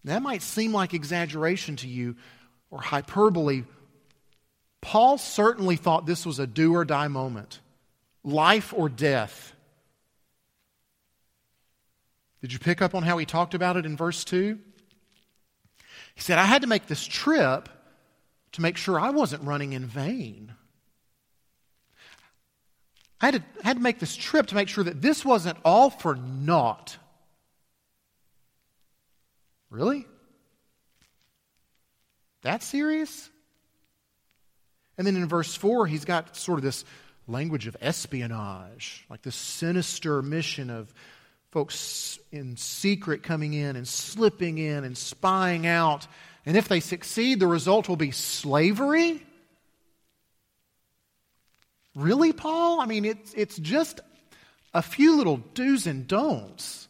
That 0.03 0.21
might 0.21 0.43
seem 0.43 0.71
like 0.71 0.93
exaggeration 0.93 1.77
to 1.77 1.87
you 1.87 2.15
or 2.69 2.79
hyperbole. 2.79 3.63
Paul 4.81 5.17
certainly 5.17 5.77
thought 5.77 6.05
this 6.05 6.27
was 6.27 6.37
a 6.37 6.45
do 6.45 6.75
or 6.75 6.85
die 6.85 7.07
moment 7.07 7.59
life 8.23 8.71
or 8.71 8.87
death. 8.87 9.51
Did 12.41 12.53
you 12.53 12.59
pick 12.59 12.83
up 12.83 12.93
on 12.93 13.01
how 13.01 13.17
he 13.17 13.25
talked 13.25 13.55
about 13.55 13.77
it 13.77 13.87
in 13.87 13.97
verse 13.97 14.23
2? 14.23 14.59
He 16.15 16.22
said, 16.22 16.39
I 16.39 16.45
had 16.45 16.62
to 16.62 16.67
make 16.67 16.88
this 16.88 17.05
trip 17.05 17.69
to 18.53 18.62
make 18.62 18.77
sure 18.77 19.00
I 19.00 19.10
wasn't 19.10 19.43
running 19.43 19.74
in 19.74 19.86
vain. 19.86 20.53
I 23.22 23.27
had, 23.27 23.36
to, 23.36 23.43
I 23.63 23.67
had 23.67 23.77
to 23.77 23.84
make 23.84 24.00
this 24.00 24.15
trip 24.15 24.48
to 24.48 24.55
make 24.55 24.67
sure 24.67 24.84
that 24.84 25.01
this 25.01 25.25
wasn't 25.25 25.57
all 25.65 25.89
for 25.89 26.15
naught. 26.15 26.98
Really? 29.69 30.05
That 32.43 32.63
serious? 32.63 33.29
And 34.98 35.05
then 35.05 35.15
in 35.15 35.27
verse 35.27 35.55
4, 35.55 35.88
he's 35.88 36.05
got 36.05 36.38
sort 36.38 36.60
of 36.60 36.63
this 36.63 36.86
language 37.27 37.67
of 37.67 37.75
espionage, 37.81 39.05
like 39.10 39.22
this 39.22 39.36
sinister 39.36 40.22
mission 40.22 40.69
of 40.69 40.93
folks 41.55 42.19
in 42.33 42.57
secret 42.57 43.24
coming 43.24 43.53
in 43.53 43.77
and 43.77 43.88
slipping 43.88 44.57
in 44.57 44.83
and 44.83 44.97
spying 44.97 45.65
out. 45.65 46.05
And 46.45 46.57
if 46.57 46.67
they 46.67 46.81
succeed, 46.81 47.39
the 47.39 47.47
result 47.47 47.88
will 47.88 47.95
be 47.95 48.12
slavery? 48.12 49.25
Really, 51.95 52.33
Paul? 52.33 52.81
I 52.81 52.85
mean, 52.85 53.05
it's, 53.05 53.33
it's 53.33 53.55
just 53.55 54.01
a 54.74 54.81
few 54.81 55.15
little 55.15 55.38
do's 55.53 55.88
and 55.88 56.05
don'ts. 56.05 56.89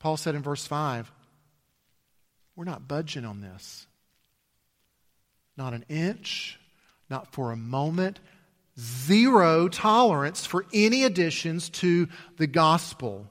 Paul 0.00 0.18
said 0.18 0.34
in 0.34 0.42
verse 0.42 0.66
5, 0.66 1.10
we're 2.56 2.66
not 2.66 2.86
budging 2.86 3.24
on 3.24 3.40
this. 3.40 3.86
Not 5.56 5.72
an 5.72 5.86
inch, 5.88 6.60
not 7.10 7.32
for 7.32 7.52
a 7.52 7.56
moment. 7.56 8.20
Zero 8.78 9.68
tolerance 9.68 10.46
for 10.46 10.64
any 10.72 11.04
additions 11.04 11.68
to 11.70 12.08
the 12.36 12.46
gospel. 12.46 13.28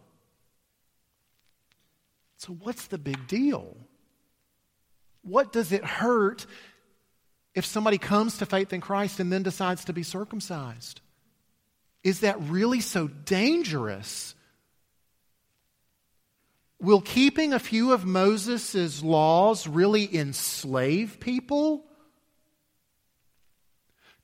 So, 2.37 2.53
what's 2.53 2.87
the 2.87 2.97
big 2.97 3.27
deal? 3.27 3.77
What 5.21 5.51
does 5.51 5.71
it 5.71 5.83
hurt 5.83 6.45
if 7.55 7.65
somebody 7.65 7.97
comes 7.97 8.37
to 8.37 8.45
faith 8.45 8.73
in 8.73 8.81
Christ 8.81 9.19
and 9.19 9.31
then 9.31 9.43
decides 9.43 9.85
to 9.85 9.93
be 9.93 10.03
circumcised? 10.03 11.01
Is 12.03 12.21
that 12.21 12.39
really 12.41 12.79
so 12.79 13.07
dangerous? 13.07 14.35
Will 16.79 17.01
keeping 17.01 17.53
a 17.53 17.59
few 17.59 17.91
of 17.91 18.05
Moses' 18.05 19.01
laws 19.01 19.67
really 19.67 20.15
enslave 20.15 21.19
people? 21.19 21.86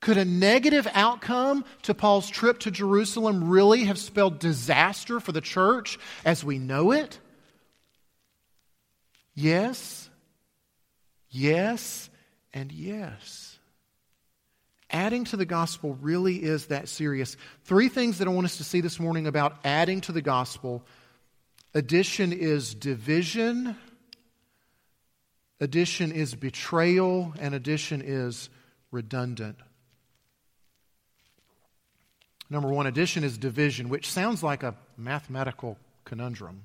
Could 0.04 0.18
a 0.18 0.24
negative 0.26 0.86
outcome 0.92 1.64
to 1.84 1.94
Paul's 1.94 2.28
trip 2.28 2.58
to 2.58 2.70
Jerusalem 2.70 3.48
really 3.48 3.84
have 3.84 3.98
spelled 3.98 4.38
disaster 4.38 5.18
for 5.18 5.32
the 5.32 5.40
church 5.40 5.98
as 6.26 6.44
we 6.44 6.58
know 6.58 6.92
it? 6.92 7.18
Yes, 9.34 10.10
yes, 11.30 12.10
and 12.52 12.70
yes. 12.70 13.58
Adding 14.90 15.24
to 15.24 15.38
the 15.38 15.46
gospel 15.46 15.96
really 16.02 16.42
is 16.42 16.66
that 16.66 16.90
serious. 16.90 17.38
Three 17.62 17.88
things 17.88 18.18
that 18.18 18.28
I 18.28 18.30
want 18.30 18.44
us 18.44 18.58
to 18.58 18.64
see 18.64 18.82
this 18.82 19.00
morning 19.00 19.26
about 19.26 19.56
adding 19.64 20.02
to 20.02 20.12
the 20.12 20.20
gospel 20.20 20.84
Addition 21.72 22.34
is 22.34 22.74
division, 22.74 23.74
addition 25.60 26.12
is 26.12 26.34
betrayal, 26.34 27.32
and 27.40 27.54
addition 27.54 28.02
is 28.04 28.50
redundant. 28.90 29.56
Number 32.50 32.68
one, 32.68 32.86
addition 32.86 33.24
is 33.24 33.38
division, 33.38 33.88
which 33.88 34.10
sounds 34.10 34.42
like 34.42 34.62
a 34.62 34.74
mathematical 34.96 35.78
conundrum. 36.04 36.64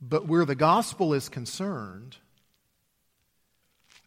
But 0.00 0.26
where 0.26 0.44
the 0.44 0.54
gospel 0.54 1.14
is 1.14 1.28
concerned, 1.28 2.16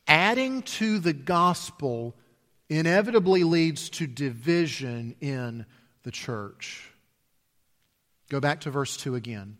adding 0.07 0.61
to 0.63 0.99
the 0.99 1.13
gospel 1.13 2.15
inevitably 2.69 3.43
leads 3.43 3.89
to 3.89 4.07
division 4.07 5.15
in 5.21 5.65
the 6.03 6.11
church. 6.11 6.91
Go 8.29 8.39
back 8.39 8.61
to 8.61 8.71
verse 8.71 8.97
2 8.97 9.15
again. 9.15 9.57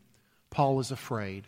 Paul 0.50 0.80
is 0.80 0.92
afraid. 0.92 1.46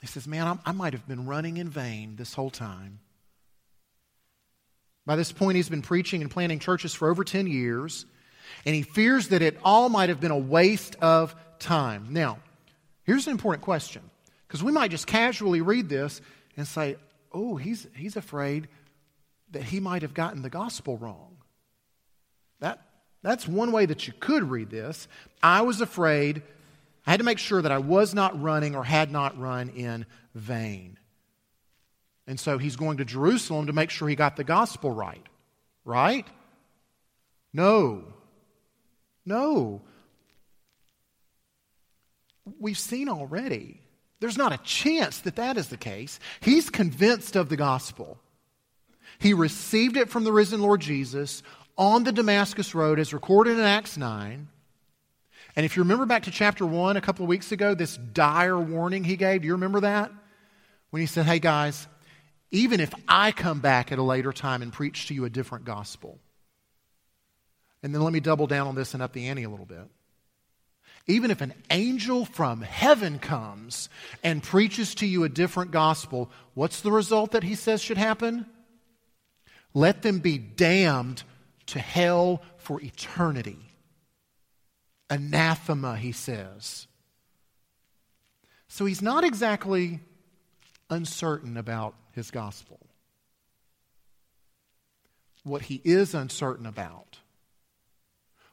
He 0.00 0.06
says, 0.06 0.26
Man, 0.26 0.58
i 0.64 0.72
might 0.72 0.92
have 0.92 1.08
been 1.08 1.26
running 1.26 1.56
in 1.56 1.68
vain 1.68 2.16
this 2.16 2.34
whole 2.34 2.50
time. 2.50 3.00
By 5.06 5.14
this 5.14 5.30
point, 5.30 5.56
he's 5.56 5.68
been 5.68 5.82
preaching 5.82 6.20
and 6.20 6.30
planting 6.30 6.58
churches 6.58 6.92
for 6.92 7.08
over 7.08 7.22
10 7.22 7.46
years, 7.46 8.04
and 8.64 8.74
he 8.74 8.82
fears 8.82 9.28
that 9.28 9.40
it 9.40 9.56
all 9.62 9.88
might 9.88 10.08
have 10.08 10.20
been 10.20 10.32
a 10.32 10.38
waste 10.38 10.96
of 10.96 11.34
time. 11.60 12.08
Now, 12.10 12.40
here's 13.04 13.26
an 13.28 13.30
important 13.30 13.62
question, 13.62 14.02
because 14.46 14.64
we 14.64 14.72
might 14.72 14.90
just 14.90 15.06
casually 15.06 15.60
read 15.60 15.88
this 15.88 16.20
and 16.56 16.66
say, 16.66 16.96
oh, 17.32 17.56
he's, 17.56 17.86
he's 17.94 18.16
afraid 18.16 18.66
that 19.52 19.62
he 19.62 19.78
might 19.78 20.02
have 20.02 20.12
gotten 20.12 20.42
the 20.42 20.50
gospel 20.50 20.98
wrong. 20.98 21.36
That, 22.58 22.82
that's 23.22 23.46
one 23.46 23.70
way 23.70 23.86
that 23.86 24.08
you 24.08 24.12
could 24.18 24.50
read 24.50 24.70
this. 24.70 25.06
I 25.40 25.62
was 25.62 25.80
afraid, 25.80 26.42
I 27.06 27.12
had 27.12 27.20
to 27.20 27.24
make 27.24 27.38
sure 27.38 27.62
that 27.62 27.70
I 27.70 27.78
was 27.78 28.12
not 28.12 28.40
running 28.42 28.74
or 28.74 28.82
had 28.82 29.12
not 29.12 29.38
run 29.38 29.68
in 29.68 30.04
vain. 30.34 30.98
And 32.26 32.40
so 32.40 32.58
he's 32.58 32.76
going 32.76 32.96
to 32.96 33.04
Jerusalem 33.04 33.66
to 33.66 33.72
make 33.72 33.90
sure 33.90 34.08
he 34.08 34.16
got 34.16 34.36
the 34.36 34.44
gospel 34.44 34.90
right. 34.90 35.24
Right? 35.84 36.26
No. 37.52 38.04
No. 39.24 39.82
We've 42.58 42.78
seen 42.78 43.08
already. 43.08 43.80
There's 44.20 44.38
not 44.38 44.52
a 44.52 44.58
chance 44.58 45.20
that 45.20 45.36
that 45.36 45.56
is 45.56 45.68
the 45.68 45.76
case. 45.76 46.18
He's 46.40 46.70
convinced 46.70 47.36
of 47.36 47.48
the 47.48 47.56
gospel. 47.56 48.18
He 49.18 49.34
received 49.34 49.96
it 49.96 50.10
from 50.10 50.24
the 50.24 50.32
risen 50.32 50.60
Lord 50.60 50.80
Jesus 50.80 51.42
on 51.78 52.04
the 52.04 52.12
Damascus 52.12 52.74
Road, 52.74 52.98
as 52.98 53.12
recorded 53.12 53.58
in 53.58 53.64
Acts 53.64 53.96
9. 53.96 54.48
And 55.54 55.64
if 55.64 55.76
you 55.76 55.82
remember 55.82 56.06
back 56.06 56.24
to 56.24 56.30
chapter 56.30 56.66
1 56.66 56.96
a 56.96 57.00
couple 57.00 57.24
of 57.24 57.28
weeks 57.28 57.52
ago, 57.52 57.74
this 57.74 57.96
dire 57.96 58.58
warning 58.58 59.04
he 59.04 59.16
gave, 59.16 59.42
do 59.42 59.46
you 59.46 59.54
remember 59.54 59.80
that? 59.80 60.12
When 60.90 61.00
he 61.00 61.06
said, 61.06 61.26
Hey 61.26 61.38
guys, 61.38 61.86
even 62.50 62.80
if 62.80 62.92
I 63.08 63.32
come 63.32 63.60
back 63.60 63.92
at 63.92 63.98
a 63.98 64.02
later 64.02 64.32
time 64.32 64.62
and 64.62 64.72
preach 64.72 65.08
to 65.08 65.14
you 65.14 65.24
a 65.24 65.30
different 65.30 65.64
gospel. 65.64 66.18
And 67.82 67.94
then 67.94 68.02
let 68.02 68.12
me 68.12 68.20
double 68.20 68.46
down 68.46 68.66
on 68.66 68.74
this 68.74 68.94
and 68.94 69.02
up 69.02 69.12
the 69.12 69.28
ante 69.28 69.44
a 69.44 69.50
little 69.50 69.66
bit. 69.66 69.88
Even 71.06 71.30
if 71.30 71.40
an 71.40 71.54
angel 71.70 72.24
from 72.24 72.62
heaven 72.62 73.18
comes 73.18 73.88
and 74.24 74.42
preaches 74.42 74.94
to 74.96 75.06
you 75.06 75.22
a 75.22 75.28
different 75.28 75.70
gospel, 75.70 76.30
what's 76.54 76.80
the 76.80 76.90
result 76.90 77.32
that 77.32 77.44
he 77.44 77.54
says 77.54 77.80
should 77.80 77.98
happen? 77.98 78.46
Let 79.72 80.02
them 80.02 80.18
be 80.18 80.38
damned 80.38 81.22
to 81.66 81.78
hell 81.78 82.42
for 82.56 82.80
eternity. 82.80 83.58
Anathema, 85.08 85.96
he 85.96 86.10
says. 86.10 86.86
So 88.68 88.84
he's 88.84 89.02
not 89.02 89.22
exactly 89.22 90.00
uncertain 90.90 91.56
about 91.56 91.94
his 92.12 92.30
gospel. 92.30 92.78
What 95.44 95.62
he 95.62 95.80
is 95.84 96.14
uncertain 96.14 96.66
about, 96.66 97.18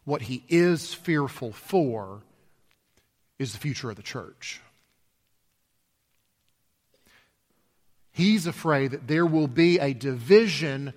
what 0.04 0.22
he 0.22 0.44
is 0.48 0.94
fearful 0.94 1.52
for, 1.52 2.22
is 3.40 3.54
the 3.54 3.58
future 3.58 3.90
of 3.90 3.96
the 3.96 4.04
church. 4.04 4.62
He's 8.12 8.46
afraid 8.46 8.92
that 8.92 9.08
there 9.08 9.26
will 9.26 9.48
be 9.48 9.80
a 9.80 9.94
division 9.94 10.94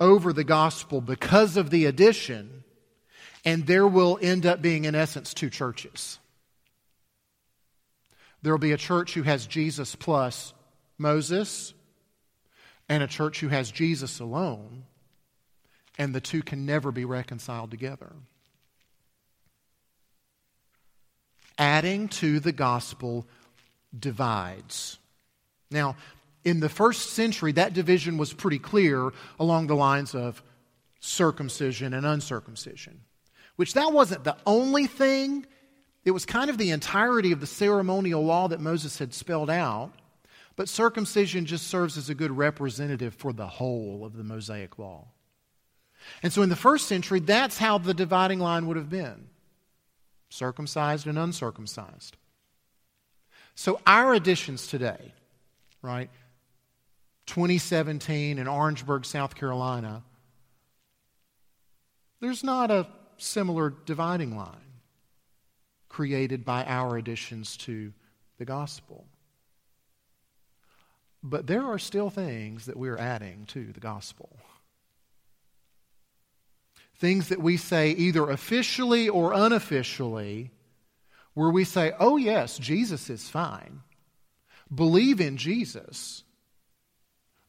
over 0.00 0.32
the 0.32 0.44
gospel 0.44 1.02
because 1.02 1.58
of 1.58 1.68
the 1.68 1.84
addition, 1.84 2.64
and 3.44 3.66
there 3.66 3.86
will 3.86 4.18
end 4.22 4.46
up 4.46 4.62
being, 4.62 4.86
in 4.86 4.94
essence, 4.94 5.34
two 5.34 5.50
churches. 5.50 6.18
There 8.40 8.52
will 8.52 8.58
be 8.58 8.72
a 8.72 8.78
church 8.78 9.12
who 9.12 9.22
has 9.22 9.46
Jesus 9.46 9.94
plus 9.94 10.53
Moses, 10.98 11.74
and 12.88 13.02
a 13.02 13.06
church 13.06 13.40
who 13.40 13.48
has 13.48 13.70
Jesus 13.70 14.20
alone, 14.20 14.84
and 15.98 16.14
the 16.14 16.20
two 16.20 16.42
can 16.42 16.66
never 16.66 16.92
be 16.92 17.04
reconciled 17.04 17.70
together. 17.70 18.12
Adding 21.56 22.08
to 22.08 22.40
the 22.40 22.52
gospel 22.52 23.26
divides. 23.98 24.98
Now, 25.70 25.96
in 26.44 26.60
the 26.60 26.68
first 26.68 27.10
century, 27.10 27.52
that 27.52 27.74
division 27.74 28.18
was 28.18 28.32
pretty 28.32 28.58
clear 28.58 29.12
along 29.38 29.66
the 29.66 29.76
lines 29.76 30.14
of 30.14 30.42
circumcision 31.00 31.94
and 31.94 32.04
uncircumcision, 32.04 33.00
which 33.56 33.74
that 33.74 33.92
wasn't 33.92 34.24
the 34.24 34.36
only 34.46 34.86
thing. 34.86 35.46
It 36.04 36.10
was 36.10 36.26
kind 36.26 36.50
of 36.50 36.58
the 36.58 36.70
entirety 36.70 37.32
of 37.32 37.40
the 37.40 37.46
ceremonial 37.46 38.24
law 38.24 38.48
that 38.48 38.60
Moses 38.60 38.98
had 38.98 39.14
spelled 39.14 39.50
out. 39.50 39.92
But 40.56 40.68
circumcision 40.68 41.46
just 41.46 41.66
serves 41.66 41.98
as 41.98 42.08
a 42.08 42.14
good 42.14 42.30
representative 42.30 43.14
for 43.14 43.32
the 43.32 43.46
whole 43.46 44.04
of 44.04 44.16
the 44.16 44.24
Mosaic 44.24 44.78
law. 44.78 45.08
And 46.22 46.32
so 46.32 46.42
in 46.42 46.48
the 46.48 46.56
first 46.56 46.86
century, 46.86 47.20
that's 47.20 47.58
how 47.58 47.78
the 47.78 47.94
dividing 47.94 48.38
line 48.38 48.66
would 48.66 48.76
have 48.76 48.90
been 48.90 49.28
circumcised 50.28 51.06
and 51.06 51.18
uncircumcised. 51.18 52.16
So 53.54 53.80
our 53.86 54.14
additions 54.14 54.66
today, 54.66 55.12
right? 55.80 56.10
2017 57.26 58.38
in 58.38 58.48
Orangeburg, 58.48 59.04
South 59.04 59.34
Carolina, 59.34 60.02
there's 62.20 62.42
not 62.42 62.70
a 62.70 62.88
similar 63.16 63.72
dividing 63.86 64.36
line 64.36 64.56
created 65.88 66.44
by 66.44 66.64
our 66.64 66.96
additions 66.96 67.56
to 67.56 67.92
the 68.38 68.44
gospel. 68.44 69.06
But 71.26 71.46
there 71.46 71.64
are 71.64 71.78
still 71.78 72.10
things 72.10 72.66
that 72.66 72.76
we're 72.76 72.98
adding 72.98 73.46
to 73.46 73.72
the 73.72 73.80
gospel. 73.80 74.36
Things 76.96 77.30
that 77.30 77.40
we 77.40 77.56
say 77.56 77.92
either 77.92 78.28
officially 78.28 79.08
or 79.08 79.32
unofficially, 79.32 80.50
where 81.32 81.48
we 81.48 81.64
say, 81.64 81.92
oh, 81.98 82.18
yes, 82.18 82.58
Jesus 82.58 83.08
is 83.08 83.30
fine. 83.30 83.80
Believe 84.72 85.18
in 85.18 85.38
Jesus. 85.38 86.24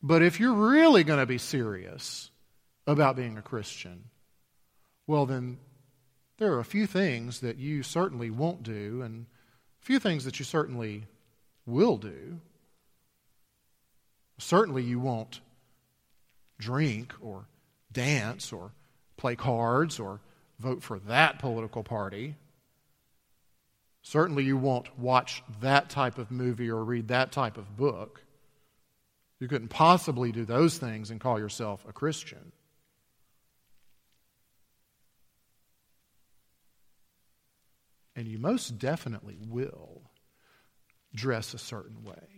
But 0.01 0.23
if 0.23 0.39
you're 0.39 0.53
really 0.53 1.03
going 1.03 1.19
to 1.19 1.25
be 1.25 1.37
serious 1.37 2.31
about 2.87 3.17
being 3.17 3.37
a 3.37 3.41
Christian, 3.41 4.05
well, 5.05 5.25
then 5.25 5.57
there 6.37 6.53
are 6.53 6.59
a 6.59 6.65
few 6.65 6.87
things 6.87 7.41
that 7.41 7.57
you 7.57 7.83
certainly 7.83 8.29
won't 8.29 8.63
do 8.63 9.01
and 9.01 9.25
a 9.81 9.85
few 9.85 9.99
things 9.99 10.23
that 10.23 10.39
you 10.39 10.45
certainly 10.45 11.07
will 11.65 11.97
do. 11.97 12.39
Certainly, 14.37 14.83
you 14.83 14.99
won't 14.99 15.39
drink 16.59 17.13
or 17.21 17.47
dance 17.91 18.51
or 18.51 18.71
play 19.17 19.35
cards 19.35 19.99
or 19.99 20.19
vote 20.59 20.83
for 20.83 20.99
that 20.99 21.39
political 21.39 21.83
party. 21.83 22.35
Certainly, 24.01 24.43
you 24.43 24.57
won't 24.57 24.99
watch 24.99 25.43
that 25.61 25.89
type 25.89 26.17
of 26.17 26.31
movie 26.31 26.69
or 26.69 26.83
read 26.83 27.07
that 27.07 27.31
type 27.31 27.57
of 27.57 27.75
book. 27.77 28.21
You 29.39 29.47
couldn't 29.47 29.69
possibly 29.69 30.31
do 30.31 30.45
those 30.45 30.77
things 30.77 31.11
and 31.11 31.19
call 31.19 31.39
yourself 31.39 31.85
a 31.87 31.93
Christian. 31.93 32.51
And 38.15 38.27
you 38.27 38.37
most 38.37 38.79
definitely 38.79 39.37
will 39.47 40.01
dress 41.13 41.53
a 41.53 41.57
certain 41.57 42.03
way 42.03 42.34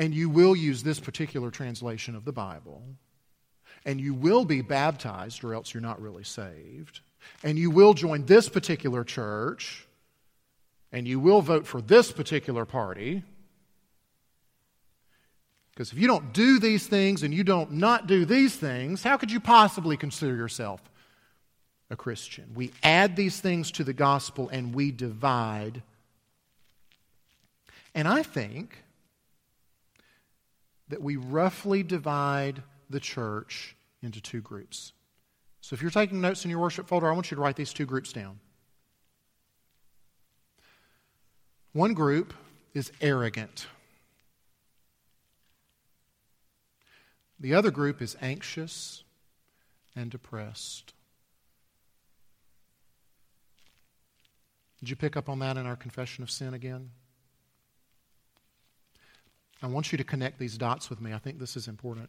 and 0.00 0.14
you 0.14 0.30
will 0.30 0.56
use 0.56 0.82
this 0.82 0.98
particular 0.98 1.50
translation 1.50 2.16
of 2.16 2.24
the 2.24 2.32
Bible, 2.32 2.82
and 3.84 4.00
you 4.00 4.14
will 4.14 4.46
be 4.46 4.62
baptized, 4.62 5.44
or 5.44 5.52
else 5.52 5.74
you're 5.74 5.82
not 5.82 6.00
really 6.00 6.24
saved, 6.24 7.00
and 7.44 7.58
you 7.58 7.70
will 7.70 7.92
join 7.92 8.24
this 8.24 8.48
particular 8.48 9.04
church, 9.04 9.86
and 10.90 11.06
you 11.06 11.20
will 11.20 11.42
vote 11.42 11.66
for 11.66 11.82
this 11.82 12.12
particular 12.12 12.64
party. 12.64 13.22
Because 15.72 15.92
if 15.92 15.98
you 15.98 16.06
don't 16.06 16.32
do 16.32 16.58
these 16.58 16.86
things 16.86 17.22
and 17.22 17.34
you 17.34 17.44
don't 17.44 17.72
not 17.72 18.06
do 18.06 18.24
these 18.24 18.56
things, 18.56 19.02
how 19.02 19.18
could 19.18 19.30
you 19.30 19.38
possibly 19.38 19.98
consider 19.98 20.34
yourself 20.34 20.80
a 21.90 21.96
Christian? 21.96 22.52
We 22.54 22.72
add 22.82 23.16
these 23.16 23.38
things 23.38 23.70
to 23.72 23.84
the 23.84 23.92
gospel 23.92 24.48
and 24.48 24.74
we 24.74 24.92
divide. 24.92 25.82
And 27.94 28.08
I 28.08 28.22
think 28.22 28.78
that 30.90 31.02
we 31.02 31.16
roughly 31.16 31.82
divide 31.82 32.62
the 32.90 33.00
church 33.00 33.76
into 34.02 34.20
two 34.20 34.40
groups. 34.40 34.92
So 35.60 35.74
if 35.74 35.82
you're 35.82 35.90
taking 35.90 36.20
notes 36.20 36.44
in 36.44 36.50
your 36.50 36.60
worship 36.60 36.88
folder, 36.88 37.08
I 37.08 37.14
want 37.14 37.30
you 37.30 37.36
to 37.36 37.40
write 37.40 37.56
these 37.56 37.72
two 37.72 37.86
groups 37.86 38.12
down. 38.12 38.40
One 41.72 41.94
group 41.94 42.34
is 42.74 42.90
arrogant. 43.00 43.66
The 47.38 47.54
other 47.54 47.70
group 47.70 48.02
is 48.02 48.16
anxious 48.20 49.04
and 49.94 50.10
depressed. 50.10 50.92
Did 54.80 54.90
you 54.90 54.96
pick 54.96 55.16
up 55.16 55.28
on 55.28 55.38
that 55.38 55.56
in 55.56 55.66
our 55.66 55.76
confession 55.76 56.24
of 56.24 56.30
sin 56.30 56.54
again? 56.54 56.90
I 59.62 59.66
want 59.66 59.92
you 59.92 59.98
to 59.98 60.04
connect 60.04 60.38
these 60.38 60.56
dots 60.56 60.88
with 60.88 61.00
me. 61.00 61.12
I 61.12 61.18
think 61.18 61.38
this 61.38 61.56
is 61.56 61.68
important. 61.68 62.08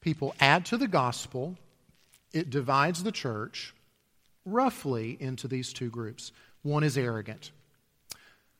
People 0.00 0.34
add 0.40 0.64
to 0.66 0.76
the 0.76 0.88
gospel, 0.88 1.56
it 2.32 2.50
divides 2.50 3.02
the 3.02 3.12
church, 3.12 3.74
roughly 4.44 5.16
into 5.20 5.48
these 5.48 5.72
two 5.72 5.90
groups. 5.90 6.32
One 6.62 6.84
is 6.84 6.96
arrogant. 6.96 7.50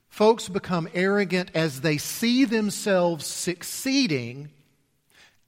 Folks 0.09 0.49
become 0.49 0.89
arrogant 0.95 1.51
as 1.55 1.81
they 1.81 1.97
see 1.97 2.45
themselves 2.45 3.27
succeeding 3.27 4.51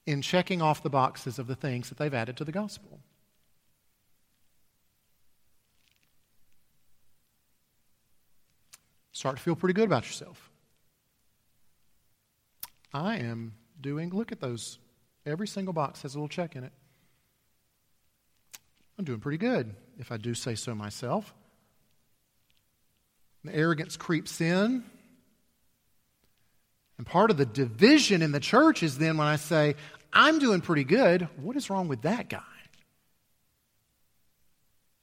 in 0.06 0.22
checking 0.22 0.62
off 0.62 0.82
the 0.82 0.90
boxes 0.90 1.38
of 1.38 1.46
the 1.46 1.54
things 1.54 1.88
that 1.88 1.98
they've 1.98 2.14
added 2.14 2.36
to 2.36 2.44
the 2.44 2.52
gospel. 2.52 2.99
Start 9.12 9.36
to 9.36 9.42
feel 9.42 9.56
pretty 9.56 9.74
good 9.74 9.84
about 9.84 10.06
yourself. 10.06 10.50
I 12.92 13.16
am 13.16 13.54
doing, 13.80 14.10
look 14.10 14.32
at 14.32 14.40
those. 14.40 14.78
Every 15.26 15.46
single 15.46 15.72
box 15.72 16.02
has 16.02 16.14
a 16.14 16.18
little 16.18 16.28
check 16.28 16.56
in 16.56 16.64
it. 16.64 16.72
I'm 18.98 19.04
doing 19.04 19.20
pretty 19.20 19.38
good, 19.38 19.74
if 19.98 20.12
I 20.12 20.16
do 20.16 20.34
say 20.34 20.54
so 20.54 20.74
myself. 20.74 21.34
The 23.44 23.54
arrogance 23.54 23.96
creeps 23.96 24.40
in. 24.40 24.84
And 26.98 27.06
part 27.06 27.30
of 27.30 27.38
the 27.38 27.46
division 27.46 28.20
in 28.20 28.32
the 28.32 28.40
church 28.40 28.82
is 28.82 28.98
then 28.98 29.16
when 29.16 29.26
I 29.26 29.36
say, 29.36 29.76
I'm 30.12 30.38
doing 30.38 30.60
pretty 30.60 30.84
good, 30.84 31.28
what 31.36 31.56
is 31.56 31.70
wrong 31.70 31.88
with 31.88 32.02
that 32.02 32.28
guy? 32.28 32.42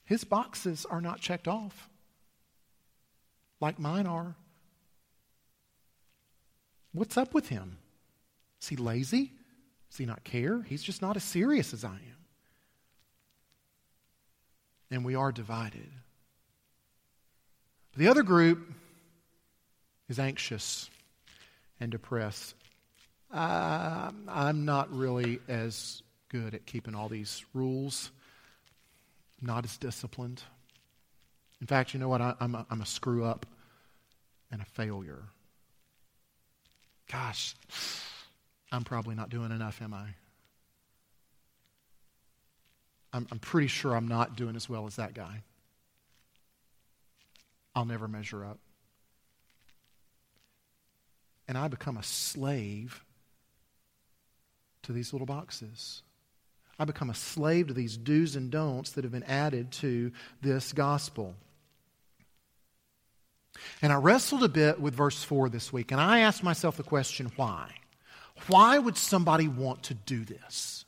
His 0.04 0.24
boxes 0.24 0.86
are 0.88 1.00
not 1.00 1.20
checked 1.20 1.48
off 1.48 1.90
like 3.60 3.78
mine 3.78 4.06
are. 4.06 4.34
What's 6.92 7.16
up 7.16 7.34
with 7.34 7.48
him? 7.48 7.78
Is 8.60 8.68
he 8.68 8.76
lazy? 8.76 9.32
Does 9.90 9.98
he 9.98 10.06
not 10.06 10.24
care? 10.24 10.62
He's 10.62 10.82
just 10.82 11.02
not 11.02 11.16
as 11.16 11.24
serious 11.24 11.72
as 11.72 11.84
I 11.84 11.94
am. 11.94 12.16
And 14.90 15.04
we 15.04 15.14
are 15.14 15.32
divided. 15.32 15.90
The 17.96 18.08
other 18.08 18.22
group 18.22 18.60
is 20.08 20.18
anxious 20.18 20.88
and 21.80 21.90
depressed. 21.90 22.54
Uh, 23.32 24.10
I'm 24.28 24.64
not 24.64 24.92
really 24.94 25.40
as 25.48 26.02
good 26.28 26.54
at 26.54 26.66
keeping 26.66 26.94
all 26.94 27.08
these 27.08 27.44
rules, 27.52 28.10
not 29.40 29.64
as 29.64 29.76
disciplined. 29.76 30.42
In 31.60 31.66
fact, 31.66 31.92
you 31.92 32.00
know 32.00 32.08
what? 32.08 32.20
I, 32.20 32.34
am 32.40 32.54
a, 32.54 32.66
I'm 32.70 32.80
a 32.80 32.86
screw 32.86 33.24
up 33.24 33.46
and 34.50 34.62
a 34.62 34.64
failure. 34.64 35.24
Gosh, 37.10 37.54
I'm 38.70 38.84
probably 38.84 39.14
not 39.14 39.30
doing 39.30 39.50
enough, 39.50 39.80
am 39.82 39.94
I? 39.94 40.08
I'm, 43.12 43.26
I'm 43.30 43.38
pretty 43.38 43.68
sure 43.68 43.96
I'm 43.96 44.08
not 44.08 44.36
doing 44.36 44.56
as 44.56 44.68
well 44.68 44.86
as 44.86 44.96
that 44.96 45.14
guy. 45.14 45.42
I'll 47.74 47.86
never 47.86 48.08
measure 48.08 48.44
up. 48.44 48.58
And 51.46 51.56
I 51.56 51.68
become 51.68 51.96
a 51.96 52.02
slave 52.02 53.04
to 54.82 54.92
these 54.92 55.12
little 55.12 55.26
boxes. 55.26 56.02
I 56.78 56.84
become 56.84 57.10
a 57.10 57.14
slave 57.14 57.68
to 57.68 57.74
these 57.74 57.96
do's 57.96 58.36
and 58.36 58.50
don'ts 58.50 58.90
that 58.92 59.04
have 59.04 59.12
been 59.12 59.24
added 59.24 59.72
to 59.72 60.12
this 60.42 60.72
gospel. 60.72 61.34
And 63.82 63.92
I 63.92 63.96
wrestled 63.96 64.44
a 64.44 64.48
bit 64.48 64.80
with 64.80 64.94
verse 64.94 65.22
4 65.22 65.48
this 65.48 65.72
week, 65.72 65.92
and 65.92 66.00
I 66.00 66.20
asked 66.20 66.42
myself 66.42 66.76
the 66.76 66.82
question 66.82 67.30
why? 67.36 67.70
Why 68.46 68.78
would 68.78 68.96
somebody 68.96 69.48
want 69.48 69.84
to 69.84 69.94
do 69.94 70.24
this? 70.24 70.84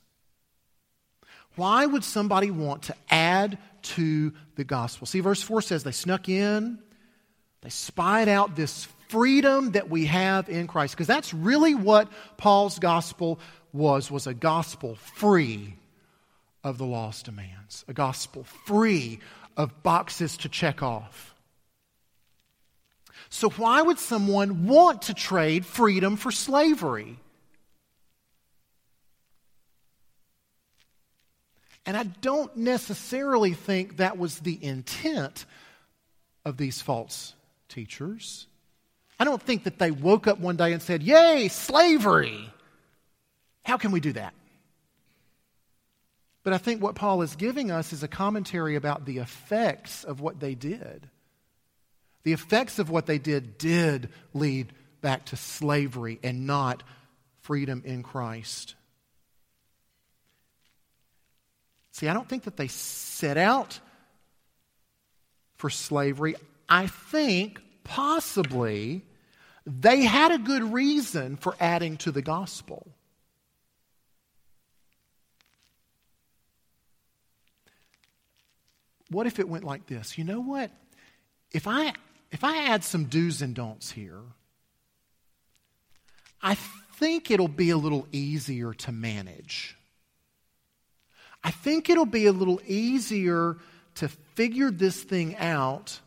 Why 1.56 1.84
would 1.84 2.04
somebody 2.04 2.50
want 2.50 2.84
to 2.84 2.94
add 3.10 3.58
to 3.82 4.32
the 4.56 4.64
gospel? 4.64 5.06
See, 5.06 5.20
verse 5.20 5.42
4 5.42 5.62
says 5.62 5.82
they 5.82 5.92
snuck 5.92 6.28
in, 6.28 6.78
they 7.62 7.70
spied 7.70 8.28
out 8.28 8.56
this 8.56 8.86
freedom 9.08 9.72
that 9.72 9.90
we 9.90 10.06
have 10.06 10.48
in 10.48 10.66
Christ, 10.66 10.94
because 10.94 11.08
that's 11.08 11.34
really 11.34 11.74
what 11.74 12.08
Paul's 12.36 12.78
gospel 12.78 13.40
was, 13.72 14.10
was 14.10 14.26
a 14.26 14.34
gospel 14.34 14.94
free 14.94 15.74
of 16.62 16.78
the 16.78 16.86
law's 16.86 17.22
demands, 17.22 17.84
a 17.88 17.92
gospel 17.92 18.44
free 18.44 19.18
of 19.56 19.82
boxes 19.82 20.36
to 20.38 20.48
check 20.48 20.82
off. 20.82 21.29
So, 23.30 23.48
why 23.50 23.80
would 23.80 24.00
someone 24.00 24.66
want 24.66 25.02
to 25.02 25.14
trade 25.14 25.64
freedom 25.64 26.16
for 26.16 26.32
slavery? 26.32 27.16
And 31.86 31.96
I 31.96 32.02
don't 32.02 32.54
necessarily 32.56 33.54
think 33.54 33.96
that 33.96 34.18
was 34.18 34.40
the 34.40 34.62
intent 34.62 35.46
of 36.44 36.56
these 36.56 36.82
false 36.82 37.34
teachers. 37.68 38.46
I 39.18 39.24
don't 39.24 39.42
think 39.42 39.64
that 39.64 39.78
they 39.78 39.90
woke 39.90 40.26
up 40.26 40.38
one 40.38 40.56
day 40.56 40.72
and 40.72 40.82
said, 40.82 41.02
Yay, 41.02 41.48
slavery! 41.48 42.52
How 43.64 43.76
can 43.76 43.92
we 43.92 44.00
do 44.00 44.12
that? 44.12 44.34
But 46.42 46.52
I 46.52 46.58
think 46.58 46.82
what 46.82 46.94
Paul 46.94 47.22
is 47.22 47.36
giving 47.36 47.70
us 47.70 47.92
is 47.92 48.02
a 48.02 48.08
commentary 48.08 48.74
about 48.74 49.04
the 49.04 49.18
effects 49.18 50.04
of 50.04 50.20
what 50.20 50.40
they 50.40 50.54
did. 50.54 51.08
The 52.22 52.32
effects 52.32 52.78
of 52.78 52.90
what 52.90 53.06
they 53.06 53.18
did 53.18 53.58
did 53.58 54.10
lead 54.34 54.72
back 55.00 55.26
to 55.26 55.36
slavery 55.36 56.18
and 56.22 56.46
not 56.46 56.82
freedom 57.40 57.82
in 57.84 58.02
Christ. 58.02 58.74
See, 61.92 62.08
I 62.08 62.14
don't 62.14 62.28
think 62.28 62.44
that 62.44 62.56
they 62.56 62.68
set 62.68 63.36
out 63.36 63.80
for 65.56 65.70
slavery. 65.70 66.36
I 66.68 66.86
think 66.86 67.60
possibly 67.84 69.02
they 69.66 70.02
had 70.02 70.32
a 70.32 70.38
good 70.38 70.72
reason 70.72 71.36
for 71.36 71.54
adding 71.60 71.96
to 71.98 72.12
the 72.12 72.22
gospel. 72.22 72.86
What 79.10 79.26
if 79.26 79.38
it 79.38 79.48
went 79.48 79.64
like 79.64 79.86
this? 79.86 80.16
You 80.16 80.24
know 80.24 80.40
what? 80.40 80.70
If 81.52 81.66
I 81.66 81.92
if 82.32 82.44
I 82.44 82.64
add 82.68 82.84
some 82.84 83.04
do's 83.04 83.42
and 83.42 83.54
don'ts 83.54 83.90
here, 83.90 84.22
I 86.42 86.54
think 86.54 87.30
it'll 87.30 87.48
be 87.48 87.70
a 87.70 87.76
little 87.76 88.06
easier 88.12 88.72
to 88.74 88.92
manage. 88.92 89.76
I 91.42 91.50
think 91.50 91.88
it'll 91.88 92.06
be 92.06 92.26
a 92.26 92.32
little 92.32 92.60
easier 92.66 93.56
to 93.96 94.08
figure 94.08 94.70
this 94.70 95.02
thing 95.02 95.36
out 95.36 96.00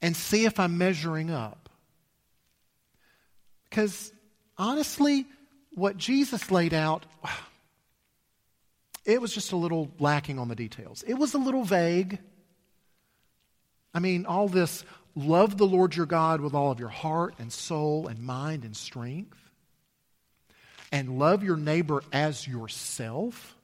and 0.00 0.16
see 0.16 0.44
if 0.44 0.58
I'm 0.58 0.78
measuring 0.78 1.30
up. 1.30 1.68
Because 3.68 4.12
honestly, 4.56 5.26
what 5.74 5.96
Jesus 5.96 6.50
laid 6.50 6.74
out, 6.74 7.04
it 9.04 9.20
was 9.20 9.32
just 9.32 9.52
a 9.52 9.56
little 9.56 9.90
lacking 9.98 10.38
on 10.38 10.48
the 10.48 10.56
details. 10.56 11.02
It 11.06 11.14
was 11.14 11.34
a 11.34 11.38
little 11.38 11.64
vague. 11.64 12.18
I 13.94 14.00
mean, 14.00 14.26
all 14.26 14.48
this 14.48 14.84
love 15.14 15.56
the 15.56 15.66
Lord 15.66 15.96
your 15.96 16.06
God 16.06 16.40
with 16.40 16.54
all 16.54 16.70
of 16.70 16.78
your 16.78 16.88
heart 16.88 17.34
and 17.38 17.52
soul 17.52 18.06
and 18.06 18.20
mind 18.20 18.64
and 18.64 18.76
strength, 18.76 19.38
and 20.92 21.18
love 21.18 21.42
your 21.42 21.56
neighbor 21.56 22.02
as 22.12 22.46
yourself. 22.46 23.56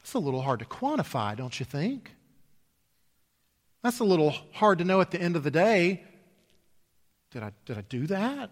It's 0.00 0.14
a 0.14 0.18
little 0.18 0.42
hard 0.42 0.58
to 0.58 0.64
quantify, 0.64 1.36
don't 1.36 1.58
you 1.58 1.64
think? 1.64 2.10
That's 3.82 3.98
a 3.98 4.04
little 4.04 4.34
hard 4.52 4.78
to 4.78 4.84
know 4.84 5.00
at 5.00 5.10
the 5.10 5.20
end 5.20 5.36
of 5.36 5.42
the 5.42 5.50
day. 5.50 6.02
Did 7.32 7.42
I, 7.42 7.52
did 7.64 7.78
I 7.78 7.82
do 7.82 8.06
that? 8.08 8.50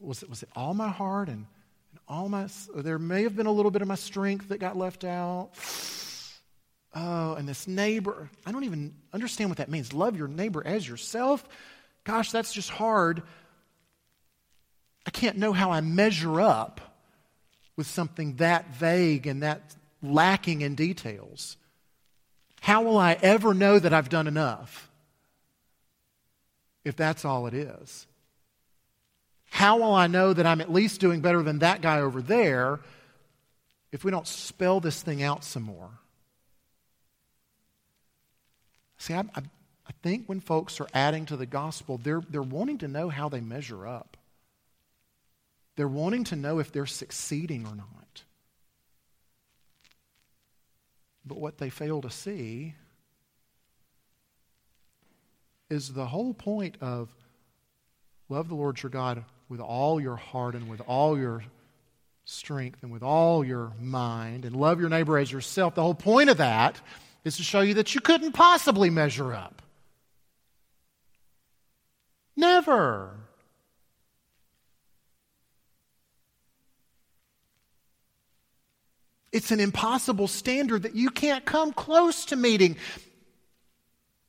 Was 0.00 0.22
it, 0.22 0.30
was 0.30 0.42
it 0.42 0.48
all 0.56 0.74
my 0.74 0.88
heart 0.88 1.28
and, 1.28 1.46
and 1.90 2.00
all 2.08 2.28
my. 2.28 2.48
There 2.74 2.98
may 2.98 3.22
have 3.22 3.36
been 3.36 3.46
a 3.46 3.52
little 3.52 3.70
bit 3.70 3.82
of 3.82 3.88
my 3.88 3.94
strength 3.94 4.48
that 4.48 4.58
got 4.58 4.76
left 4.76 5.04
out. 5.04 5.50
Oh, 6.94 7.34
and 7.34 7.48
this 7.48 7.66
neighbor, 7.66 8.28
I 8.44 8.52
don't 8.52 8.64
even 8.64 8.94
understand 9.12 9.50
what 9.50 9.58
that 9.58 9.70
means. 9.70 9.92
Love 9.92 10.16
your 10.16 10.28
neighbor 10.28 10.62
as 10.66 10.86
yourself. 10.86 11.42
Gosh, 12.04 12.30
that's 12.30 12.52
just 12.52 12.68
hard. 12.68 13.22
I 15.06 15.10
can't 15.10 15.38
know 15.38 15.52
how 15.52 15.70
I 15.70 15.80
measure 15.80 16.40
up 16.40 16.80
with 17.76 17.86
something 17.86 18.36
that 18.36 18.74
vague 18.74 19.26
and 19.26 19.42
that 19.42 19.74
lacking 20.02 20.60
in 20.60 20.74
details. 20.74 21.56
How 22.60 22.82
will 22.82 22.98
I 22.98 23.18
ever 23.22 23.54
know 23.54 23.78
that 23.78 23.92
I've 23.92 24.08
done 24.08 24.26
enough 24.26 24.90
if 26.84 26.94
that's 26.94 27.24
all 27.24 27.46
it 27.46 27.54
is? 27.54 28.06
How 29.48 29.78
will 29.78 29.94
I 29.94 30.06
know 30.06 30.32
that 30.32 30.46
I'm 30.46 30.60
at 30.60 30.72
least 30.72 31.00
doing 31.00 31.20
better 31.20 31.42
than 31.42 31.60
that 31.60 31.80
guy 31.82 32.00
over 32.00 32.22
there 32.22 32.80
if 33.90 34.04
we 34.04 34.10
don't 34.10 34.26
spell 34.26 34.80
this 34.80 35.02
thing 35.02 35.22
out 35.22 35.44
some 35.44 35.62
more? 35.62 35.90
See, 39.02 39.14
I, 39.14 39.22
I, 39.34 39.40
I 39.84 39.90
think 40.04 40.28
when 40.28 40.38
folks 40.38 40.80
are 40.80 40.86
adding 40.94 41.26
to 41.26 41.36
the 41.36 41.44
gospel, 41.44 41.98
they're, 41.98 42.22
they're 42.30 42.40
wanting 42.40 42.78
to 42.78 42.88
know 42.88 43.08
how 43.08 43.28
they 43.28 43.40
measure 43.40 43.84
up. 43.84 44.16
They're 45.74 45.88
wanting 45.88 46.22
to 46.24 46.36
know 46.36 46.60
if 46.60 46.70
they're 46.70 46.86
succeeding 46.86 47.66
or 47.66 47.74
not. 47.74 48.22
But 51.26 51.38
what 51.38 51.58
they 51.58 51.68
fail 51.68 52.00
to 52.02 52.10
see 52.10 52.76
is 55.68 55.92
the 55.92 56.06
whole 56.06 56.32
point 56.32 56.76
of 56.80 57.12
love 58.28 58.48
the 58.48 58.54
Lord 58.54 58.80
your 58.80 58.90
God 58.90 59.24
with 59.48 59.58
all 59.58 60.00
your 60.00 60.14
heart 60.14 60.54
and 60.54 60.68
with 60.68 60.80
all 60.86 61.18
your 61.18 61.42
strength 62.24 62.84
and 62.84 62.92
with 62.92 63.02
all 63.02 63.44
your 63.44 63.72
mind 63.80 64.44
and 64.44 64.54
love 64.54 64.78
your 64.78 64.90
neighbor 64.90 65.18
as 65.18 65.32
yourself. 65.32 65.74
The 65.74 65.82
whole 65.82 65.92
point 65.92 66.30
of 66.30 66.36
that 66.36 66.80
is 67.24 67.36
to 67.36 67.42
show 67.42 67.60
you 67.60 67.74
that 67.74 67.94
you 67.94 68.00
couldn't 68.00 68.32
possibly 68.32 68.90
measure 68.90 69.32
up. 69.32 69.62
Never. 72.36 73.14
It's 79.32 79.50
an 79.50 79.60
impossible 79.60 80.28
standard 80.28 80.82
that 80.82 80.94
you 80.94 81.10
can't 81.10 81.44
come 81.44 81.72
close 81.72 82.26
to 82.26 82.36
meeting. 82.36 82.76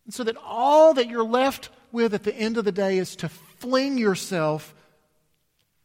And 0.06 0.14
so 0.14 0.24
that 0.24 0.38
all 0.38 0.94
that 0.94 1.10
you're 1.10 1.24
left 1.24 1.70
with 1.92 2.14
at 2.14 2.24
the 2.24 2.36
end 2.36 2.58
of 2.58 2.66
the 2.66 2.72
day 2.72 2.98
is 2.98 3.16
to 3.18 3.30
fling 3.30 3.98
yourself 3.98 4.74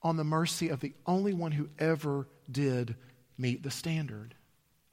on 0.03 0.17
the 0.17 0.25
mercy 0.25 0.69
of 0.69 0.81
the 0.81 0.95
only 1.07 1.33
one 1.33 1.53
who 1.53 1.69
ever 1.79 2.29
did 2.51 2.95
meet 3.37 3.63
the 3.63 3.71
standard. 3.71 4.35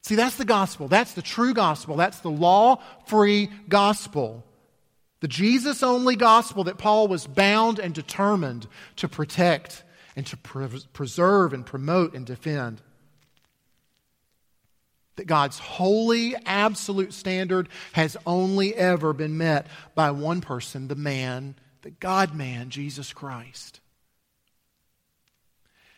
See, 0.06 0.13
that's 0.13 0.36
the 0.36 0.46
gospel. 0.46 0.88
That's 0.88 1.13
the 1.13 1.24
true 1.24 1.56
gospel. 1.56 1.96
That's 1.96 2.20
the 2.20 2.30
law 2.30 2.80
free 3.08 3.50
gospel. 3.68 4.46
The 5.22 5.28
Jesus 5.28 5.82
only 5.82 6.15
gospel 6.15 6.65
that 6.65 6.78
Paul 6.78 7.08
was 7.08 7.26
bound 7.26 7.80
and 7.80 7.91
determined 7.91 8.68
to 8.98 9.08
protect 9.08 9.84
and 10.15 10.24
to 10.28 10.38
preserve 10.94 11.54
and 11.54 11.65
promote 11.65 12.13
and 12.13 12.24
defend. 12.24 12.84
That 15.15 15.26
God's 15.26 15.58
holy, 15.58 16.36
absolute 16.46 17.12
standard 17.12 17.68
has 17.94 18.15
only 18.28 18.76
ever 18.76 19.12
been 19.12 19.39
met 19.39 19.65
by 19.96 20.12
one 20.12 20.39
person, 20.39 20.88
the 20.88 20.94
man, 20.94 21.56
the 21.82 21.89
God 21.89 22.36
man, 22.36 22.70
Jesus 22.70 23.12
Christ 23.12 23.80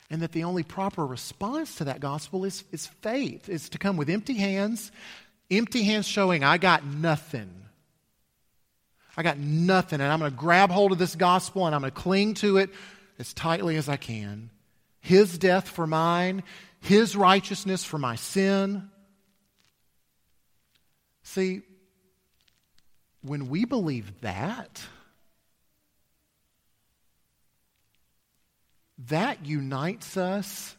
and 0.10 0.22
that 0.22 0.32
the 0.32 0.44
only 0.44 0.64
proper 0.64 1.06
response 1.06 1.76
to 1.76 1.86
that 1.86 2.00
gospel 2.00 2.46
is, 2.46 2.64
is 2.72 2.88
faith, 2.88 3.50
is 3.50 3.70
to 3.70 3.78
come 3.78 3.98
with 3.98 4.10
empty 4.10 4.36
hands, 4.36 4.92
empty 5.52 5.84
hands 5.84 6.08
showing, 6.08 6.44
I 6.44 6.58
got 6.58 6.86
nothing. 6.86 7.50
I 9.18 9.24
got 9.24 9.38
nothing, 9.38 10.00
and 10.00 10.12
I'm 10.12 10.20
going 10.20 10.32
to 10.32 10.38
grab 10.38 10.70
hold 10.70 10.92
of 10.92 11.00
this 11.00 11.16
gospel 11.16 11.66
and 11.66 11.74
I'm 11.74 11.82
going 11.82 11.92
to 11.92 12.00
cling 12.00 12.36
to 12.36 12.58
it 12.58 12.70
as 13.20 13.34
tightly 13.34 13.76
as 13.76 13.90
I 13.90 13.98
can. 13.98 14.52
His 15.00 15.38
death 15.38 15.68
for 15.68 15.88
mine, 15.88 16.44
His 16.80 17.16
righteousness 17.16 17.84
for 17.84 17.98
my 17.98 18.16
sin. 18.16 18.90
See, 21.24 21.62
when 23.22 23.50
we 23.50 23.66
believe 23.66 24.22
that, 24.22 24.82
that 29.06 29.46
unites 29.46 30.18
us 30.18 30.76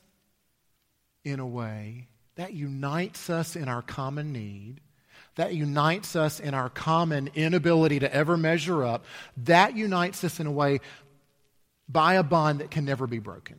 in 1.24 1.40
a 1.40 1.46
way, 1.46 2.08
that 2.34 2.52
unites 2.52 3.30
us 3.30 3.56
in 3.56 3.68
our 3.68 3.82
common 3.82 4.32
need, 4.32 4.80
that 5.36 5.54
unites 5.54 6.16
us 6.16 6.40
in 6.40 6.52
our 6.52 6.68
common 6.68 7.30
inability 7.34 8.00
to 8.00 8.12
ever 8.12 8.36
measure 8.36 8.84
up, 8.84 9.04
that 9.36 9.76
unites 9.76 10.24
us 10.24 10.40
in 10.40 10.46
a 10.46 10.50
way 10.50 10.80
by 11.88 12.14
a 12.14 12.22
bond 12.22 12.60
that 12.60 12.70
can 12.70 12.84
never 12.84 13.06
be 13.06 13.18
broken. 13.18 13.56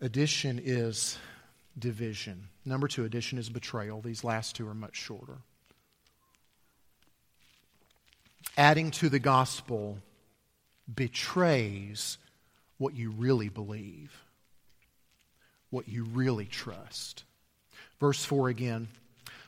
Addition 0.00 0.60
is 0.62 1.18
division. 1.78 2.48
Number 2.64 2.88
two, 2.88 3.04
addition 3.04 3.38
is 3.38 3.48
betrayal. 3.48 4.00
These 4.00 4.24
last 4.24 4.56
two 4.56 4.66
are 4.68 4.74
much 4.74 4.96
shorter. 4.96 5.38
Adding 8.56 8.90
to 8.92 9.08
the 9.08 9.18
gospel 9.18 9.98
betrays 10.92 12.18
what 12.82 12.96
you 12.96 13.12
really 13.12 13.48
believe, 13.48 14.12
what 15.70 15.86
you 15.86 16.02
really 16.02 16.46
trust. 16.46 17.22
Verse 18.00 18.24
4 18.24 18.48
again. 18.48 18.88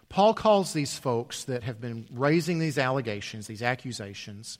Paul 0.08 0.34
calls 0.34 0.72
these 0.72 0.96
folks 0.96 1.42
that 1.44 1.64
have 1.64 1.80
been 1.80 2.06
raising 2.12 2.60
these 2.60 2.78
allegations, 2.78 3.48
these 3.48 3.62
accusations, 3.62 4.58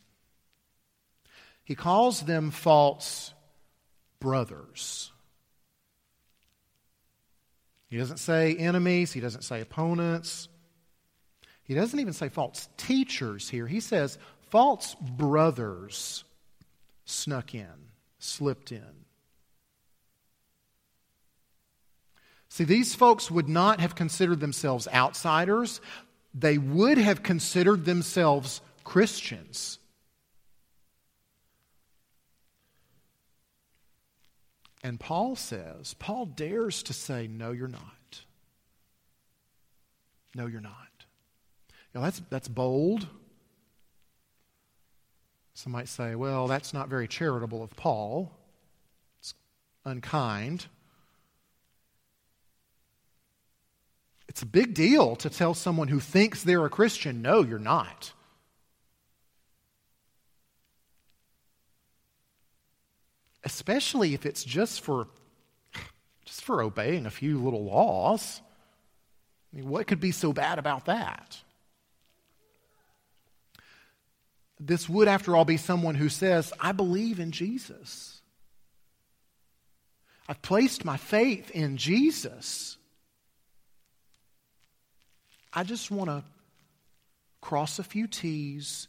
he 1.62 1.76
calls 1.76 2.22
them 2.22 2.50
false 2.50 3.32
brothers. 4.18 5.12
He 7.88 7.96
doesn't 7.96 8.18
say 8.18 8.56
enemies, 8.56 9.12
he 9.12 9.20
doesn't 9.20 9.42
say 9.42 9.60
opponents. 9.60 10.48
He 11.62 11.74
doesn't 11.74 12.00
even 12.00 12.12
say 12.12 12.28
false 12.28 12.68
teachers 12.76 13.48
here. 13.48 13.68
He 13.68 13.78
says 13.78 14.18
false 14.50 14.96
brothers 14.96 16.24
snuck 17.04 17.54
in 17.54 17.83
slipped 18.24 18.72
in. 18.72 19.04
See, 22.48 22.64
these 22.64 22.94
folks 22.94 23.30
would 23.30 23.48
not 23.48 23.80
have 23.80 23.94
considered 23.94 24.40
themselves 24.40 24.88
outsiders, 24.92 25.80
they 26.32 26.58
would 26.58 26.98
have 26.98 27.22
considered 27.22 27.84
themselves 27.84 28.60
Christians. 28.84 29.78
And 34.82 35.00
Paul 35.00 35.34
says, 35.34 35.94
Paul 35.94 36.26
dares 36.26 36.82
to 36.84 36.92
say, 36.92 37.26
No, 37.26 37.52
you're 37.52 37.68
not. 37.68 37.80
No, 40.34 40.46
you're 40.46 40.60
not. 40.60 40.72
Know, 41.94 42.02
that's, 42.02 42.22
that's 42.28 42.48
bold. 42.48 43.06
Some 45.54 45.72
might 45.72 45.88
say, 45.88 46.16
well, 46.16 46.48
that's 46.48 46.74
not 46.74 46.88
very 46.88 47.06
charitable 47.06 47.62
of 47.62 47.74
Paul. 47.76 48.32
It's 49.20 49.34
unkind. 49.84 50.66
It's 54.28 54.42
a 54.42 54.46
big 54.46 54.74
deal 54.74 55.14
to 55.16 55.30
tell 55.30 55.54
someone 55.54 55.86
who 55.88 56.00
thinks 56.00 56.42
they're 56.42 56.64
a 56.64 56.70
Christian, 56.70 57.22
no, 57.22 57.42
you're 57.42 57.60
not. 57.60 58.12
Especially 63.44 64.14
if 64.14 64.26
it's 64.26 64.42
just 64.42 64.80
for 64.80 65.06
just 66.24 66.42
for 66.42 66.62
obeying 66.62 67.06
a 67.06 67.10
few 67.10 67.38
little 67.38 67.64
laws. 67.64 68.40
I 69.52 69.58
mean, 69.58 69.68
what 69.68 69.86
could 69.86 70.00
be 70.00 70.10
so 70.10 70.32
bad 70.32 70.58
about 70.58 70.86
that? 70.86 71.38
This 74.66 74.88
would, 74.88 75.08
after 75.08 75.36
all, 75.36 75.44
be 75.44 75.56
someone 75.56 75.94
who 75.94 76.08
says, 76.08 76.52
I 76.58 76.72
believe 76.72 77.20
in 77.20 77.30
Jesus. 77.30 78.20
I've 80.28 80.40
placed 80.40 80.84
my 80.84 80.96
faith 80.96 81.50
in 81.50 81.76
Jesus. 81.76 82.78
I 85.52 85.64
just 85.64 85.90
want 85.90 86.08
to 86.08 86.24
cross 87.40 87.78
a 87.78 87.84
few 87.84 88.06
T's 88.06 88.88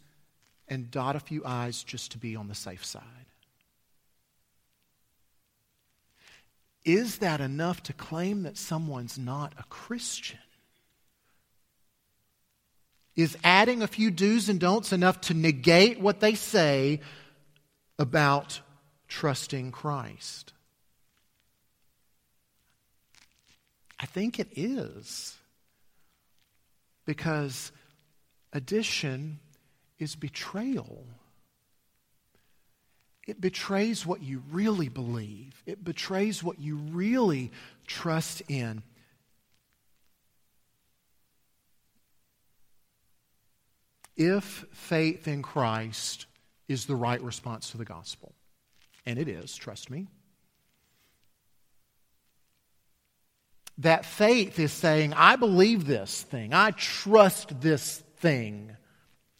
and 0.67 0.89
dot 0.89 1.15
a 1.15 1.19
few 1.19 1.43
I's 1.45 1.83
just 1.83 2.13
to 2.13 2.17
be 2.17 2.35
on 2.35 2.47
the 2.47 2.55
safe 2.55 2.85
side. 2.85 3.03
Is 6.85 7.17
that 7.17 7.41
enough 7.41 7.83
to 7.83 7.93
claim 7.93 8.43
that 8.43 8.57
someone's 8.57 9.17
not 9.17 9.53
a 9.57 9.63
Christian? 9.63 10.39
Is 13.15 13.37
adding 13.43 13.81
a 13.81 13.87
few 13.87 14.11
do's 14.11 14.49
and 14.49 14.59
don'ts 14.59 14.91
enough 14.91 15.21
to 15.21 15.33
negate 15.33 15.99
what 15.99 16.19
they 16.19 16.35
say 16.35 16.99
about 17.97 18.59
trusting 19.07 19.71
Christ? 19.71 20.51
I 23.99 24.05
think 24.05 24.39
it 24.39 24.49
is. 24.55 25.37
Because 27.05 27.71
addition 28.51 29.39
is 29.99 30.15
betrayal. 30.15 31.05
It 33.27 33.41
betrays 33.41 34.05
what 34.05 34.21
you 34.21 34.43
really 34.51 34.89
believe, 34.89 35.63
it 35.65 35.83
betrays 35.83 36.43
what 36.43 36.59
you 36.59 36.75
really 36.75 37.51
trust 37.87 38.41
in. 38.47 38.83
If 44.15 44.65
faith 44.71 45.27
in 45.27 45.41
Christ 45.41 46.25
is 46.67 46.85
the 46.85 46.95
right 46.95 47.21
response 47.21 47.71
to 47.71 47.77
the 47.77 47.85
gospel. 47.85 48.33
And 49.05 49.19
it 49.19 49.27
is, 49.27 49.55
trust 49.55 49.89
me. 49.89 50.07
That 53.79 54.05
faith 54.05 54.57
is 54.57 54.71
saying, 54.71 55.13
I 55.13 55.35
believe 55.35 55.85
this 55.85 56.21
thing. 56.21 56.53
I 56.53 56.71
trust 56.71 57.59
this 57.61 58.01
thing. 58.17 58.75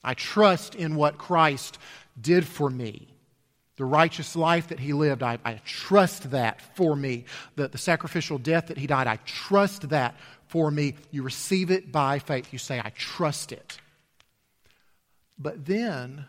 I 0.04 0.14
trust 0.14 0.76
in 0.76 0.96
what 0.96 1.18
Christ 1.18 1.78
did 2.20 2.46
for 2.46 2.70
me. 2.70 3.08
The 3.78 3.86
righteous 3.86 4.36
life 4.36 4.70
that 4.70 4.80
he 4.80 4.94
lived, 4.94 5.24
I, 5.24 5.40
I 5.44 5.62
trust 5.66 6.32
that 6.32 6.62
for 6.76 6.96
me. 6.96 7.26
The, 7.56 7.70
the 7.70 7.78
sacrificial 7.78 8.38
death 8.38 8.68
that 8.68 8.78
he 8.78 8.88
died, 8.88 9.08
I 9.08 9.18
trust 9.26 9.90
that 9.90 10.16
for 10.48 10.70
me. 10.70 10.96
You 11.12 11.24
receive 11.24 11.72
it 11.72 11.92
by 11.92 12.20
faith. 12.20 12.54
You 12.54 12.60
say, 12.60 12.80
I 12.80 12.92
trust 12.92 13.52
it. 13.52 13.80
But 15.38 15.66
then, 15.66 16.26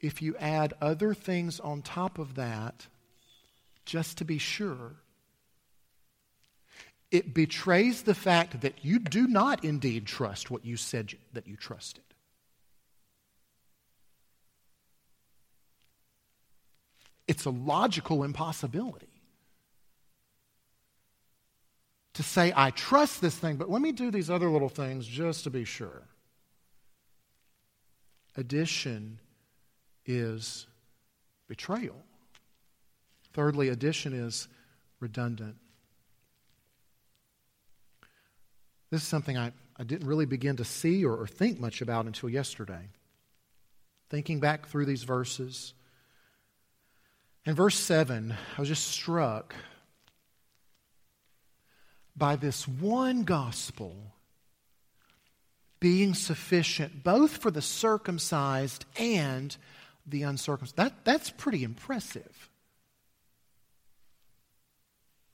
if 0.00 0.22
you 0.22 0.36
add 0.38 0.74
other 0.80 1.14
things 1.14 1.60
on 1.60 1.82
top 1.82 2.18
of 2.18 2.34
that, 2.34 2.86
just 3.84 4.18
to 4.18 4.24
be 4.24 4.38
sure, 4.38 4.96
it 7.10 7.34
betrays 7.34 8.02
the 8.02 8.14
fact 8.14 8.62
that 8.62 8.84
you 8.84 8.98
do 8.98 9.26
not 9.26 9.64
indeed 9.64 10.06
trust 10.06 10.50
what 10.50 10.64
you 10.64 10.76
said 10.76 11.14
that 11.34 11.46
you 11.46 11.56
trusted. 11.56 12.04
It's 17.28 17.44
a 17.44 17.50
logical 17.50 18.24
impossibility 18.24 19.06
to 22.14 22.22
say, 22.22 22.52
I 22.54 22.70
trust 22.70 23.20
this 23.20 23.36
thing, 23.36 23.56
but 23.56 23.70
let 23.70 23.80
me 23.80 23.92
do 23.92 24.10
these 24.10 24.28
other 24.28 24.50
little 24.50 24.68
things 24.68 25.06
just 25.06 25.44
to 25.44 25.50
be 25.50 25.64
sure. 25.64 26.02
Addition 28.36 29.20
is 30.06 30.66
betrayal. 31.48 31.96
Thirdly, 33.32 33.68
addition 33.68 34.12
is 34.12 34.48
redundant. 35.00 35.56
This 38.90 39.02
is 39.02 39.08
something 39.08 39.38
I, 39.38 39.52
I 39.76 39.84
didn't 39.84 40.06
really 40.06 40.26
begin 40.26 40.56
to 40.56 40.64
see 40.64 41.04
or, 41.04 41.16
or 41.16 41.26
think 41.26 41.58
much 41.58 41.80
about 41.80 42.06
until 42.06 42.28
yesterday. 42.28 42.90
Thinking 44.10 44.40
back 44.40 44.66
through 44.66 44.84
these 44.84 45.04
verses. 45.04 45.72
In 47.44 47.54
verse 47.54 47.78
7, 47.78 48.34
I 48.56 48.60
was 48.60 48.68
just 48.68 48.86
struck 48.86 49.54
by 52.14 52.36
this 52.36 52.68
one 52.68 53.24
gospel 53.24 54.14
being 55.82 56.14
sufficient 56.14 57.02
both 57.02 57.38
for 57.38 57.50
the 57.50 57.60
circumcised 57.60 58.84
and 58.96 59.56
the 60.06 60.22
uncircumcised. 60.22 60.76
That, 60.76 61.04
that's 61.04 61.30
pretty 61.30 61.64
impressive. 61.64 62.48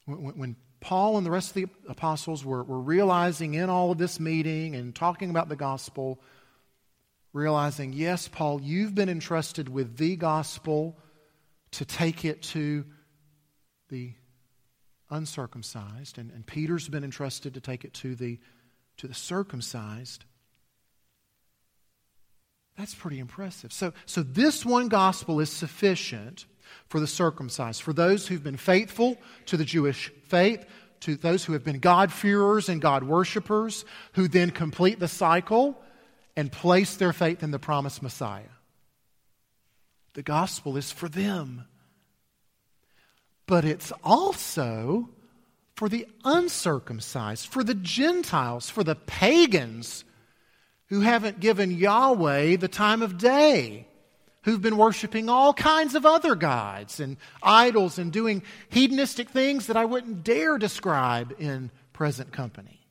When, 0.06 0.38
when, 0.38 0.56
Paul 0.80 1.18
and 1.18 1.26
the 1.26 1.30
rest 1.30 1.50
of 1.50 1.54
the 1.54 1.66
apostles 1.88 2.44
were, 2.44 2.62
were 2.62 2.80
realizing 2.80 3.54
in 3.54 3.68
all 3.68 3.90
of 3.90 3.98
this 3.98 4.18
meeting 4.18 4.74
and 4.74 4.94
talking 4.94 5.28
about 5.28 5.50
the 5.50 5.56
gospel, 5.56 6.18
realizing, 7.34 7.92
yes, 7.92 8.26
Paul, 8.26 8.62
you've 8.62 8.94
been 8.94 9.08
entrusted 9.08 9.68
with 9.68 9.98
the 9.98 10.16
gospel 10.16 10.96
to 11.72 11.84
take 11.84 12.24
it 12.24 12.42
to 12.42 12.87
the 13.90 14.14
uncircumcised, 15.11 16.16
and, 16.16 16.30
and 16.30 16.46
Peter's 16.46 16.88
been 16.88 17.04
entrusted 17.04 17.54
to 17.54 17.61
take 17.61 17.84
it 17.84 17.92
to 17.94 18.14
the, 18.14 18.38
to 18.98 19.08
the 19.08 19.14
circumcised. 19.14 20.24
That's 22.78 22.94
pretty 22.94 23.18
impressive. 23.18 23.72
So, 23.72 23.92
so 24.06 24.22
this 24.22 24.64
one 24.64 24.86
gospel 24.88 25.40
is 25.40 25.50
sufficient 25.50 26.46
for 26.86 27.00
the 27.00 27.08
circumcised, 27.08 27.82
for 27.82 27.92
those 27.92 28.28
who've 28.28 28.42
been 28.42 28.56
faithful 28.56 29.18
to 29.46 29.56
the 29.56 29.64
Jewish 29.64 30.12
faith, 30.28 30.64
to 31.00 31.16
those 31.16 31.44
who 31.44 31.54
have 31.54 31.64
been 31.64 31.80
God-fearers 31.80 32.68
and 32.68 32.80
God 32.80 33.02
worshippers, 33.02 33.84
who 34.12 34.28
then 34.28 34.52
complete 34.52 35.00
the 35.00 35.08
cycle 35.08 35.76
and 36.36 36.52
place 36.52 36.94
their 36.94 37.12
faith 37.12 37.42
in 37.42 37.50
the 37.50 37.58
promised 37.58 38.00
Messiah. 38.00 38.54
The 40.14 40.22
gospel 40.22 40.76
is 40.76 40.92
for 40.92 41.08
them. 41.08 41.64
But 43.46 43.64
it's 43.64 43.92
also 44.04 45.08
for 45.74 45.88
the 45.88 46.06
uncircumcised, 46.24 47.48
for 47.48 47.64
the 47.64 47.74
Gentiles, 47.74 48.70
for 48.70 48.84
the 48.84 48.94
pagans 48.94 50.04
who 50.88 51.01
haven't 51.01 51.40
given 51.40 51.70
Yahweh 51.70 52.57
the 52.57 52.68
time 52.68 53.03
of 53.03 53.18
day 53.18 53.87
who've 54.42 54.62
been 54.62 54.77
worshiping 54.77 55.29
all 55.29 55.53
kinds 55.53 55.94
of 55.94 56.07
other 56.07 56.35
gods 56.35 57.01
and 57.01 57.16
idols 57.42 57.98
and 57.98 58.12
doing 58.12 58.42
hedonistic 58.70 59.29
things 59.29 59.66
that 59.66 59.77
I 59.77 59.85
wouldn't 59.85 60.24
dare 60.24 60.57
describe 60.57 61.35
in 61.38 61.70
present 61.92 62.33
company. 62.33 62.87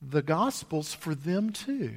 The 0.00 0.22
gospel's 0.22 0.94
for 0.94 1.14
them 1.14 1.50
too. 1.50 1.94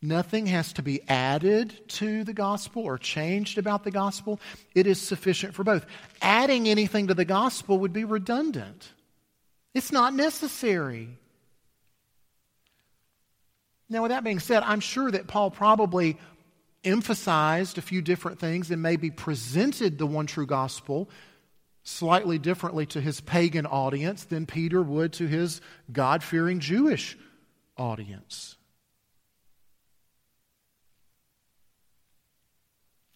Nothing 0.00 0.46
has 0.46 0.72
to 0.74 0.82
be 0.82 1.00
added 1.08 1.88
to 1.90 2.24
the 2.24 2.34
gospel 2.34 2.82
or 2.82 2.98
changed 2.98 3.56
about 3.56 3.84
the 3.84 3.90
gospel. 3.90 4.40
It 4.74 4.86
is 4.86 5.00
sufficient 5.00 5.54
for 5.54 5.64
both. 5.64 5.86
Adding 6.20 6.68
anything 6.68 7.06
to 7.06 7.14
the 7.14 7.24
gospel 7.24 7.78
would 7.78 7.92
be 7.92 8.04
redundant. 8.04 8.92
It's 9.74 9.90
not 9.90 10.14
necessary. 10.14 11.18
Now, 13.88 14.02
with 14.02 14.10
that 14.10 14.24
being 14.24 14.40
said, 14.40 14.62
I'm 14.62 14.80
sure 14.80 15.10
that 15.10 15.26
Paul 15.26 15.50
probably 15.50 16.18
emphasized 16.84 17.78
a 17.78 17.82
few 17.82 18.00
different 18.02 18.38
things 18.38 18.70
and 18.70 18.80
maybe 18.80 19.10
presented 19.10 19.98
the 19.98 20.06
one 20.06 20.26
true 20.26 20.46
gospel 20.46 21.10
slightly 21.82 22.38
differently 22.38 22.86
to 22.86 23.00
his 23.00 23.20
pagan 23.20 23.66
audience 23.66 24.24
than 24.24 24.46
Peter 24.46 24.82
would 24.82 25.12
to 25.14 25.26
his 25.26 25.60
God 25.92 26.22
fearing 26.22 26.60
Jewish 26.60 27.16
audience. 27.76 28.56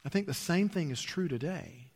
I 0.04 0.10
think 0.10 0.26
the 0.26 0.34
same 0.34 0.68
thing 0.68 0.90
is 0.90 1.02
true 1.02 1.28
today. 1.28 1.87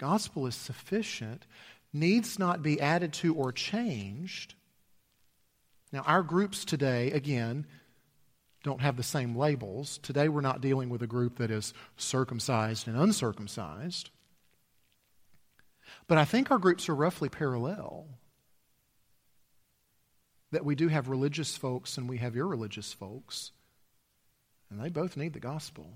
Gospel 0.00 0.46
is 0.46 0.56
sufficient, 0.56 1.46
needs 1.92 2.38
not 2.38 2.62
be 2.62 2.80
added 2.80 3.12
to 3.12 3.34
or 3.34 3.52
changed 3.52 4.54
now, 5.92 6.02
our 6.02 6.22
groups 6.22 6.64
today, 6.64 7.10
again, 7.10 7.66
don't 8.62 8.80
have 8.80 8.96
the 8.96 9.02
same 9.02 9.34
labels. 9.36 9.98
Today, 9.98 10.28
we're 10.28 10.40
not 10.40 10.60
dealing 10.60 10.88
with 10.88 11.02
a 11.02 11.06
group 11.06 11.38
that 11.38 11.50
is 11.50 11.74
circumcised 11.96 12.86
and 12.86 12.96
uncircumcised. 12.96 14.10
But 16.06 16.18
I 16.18 16.24
think 16.24 16.50
our 16.50 16.58
groups 16.58 16.88
are 16.88 16.94
roughly 16.94 17.28
parallel. 17.28 18.06
That 20.52 20.64
we 20.64 20.74
do 20.74 20.88
have 20.88 21.08
religious 21.08 21.56
folks 21.56 21.96
and 21.96 22.08
we 22.08 22.18
have 22.18 22.36
irreligious 22.36 22.92
folks, 22.92 23.52
and 24.68 24.80
they 24.80 24.88
both 24.88 25.16
need 25.16 25.32
the 25.32 25.40
gospel. 25.40 25.92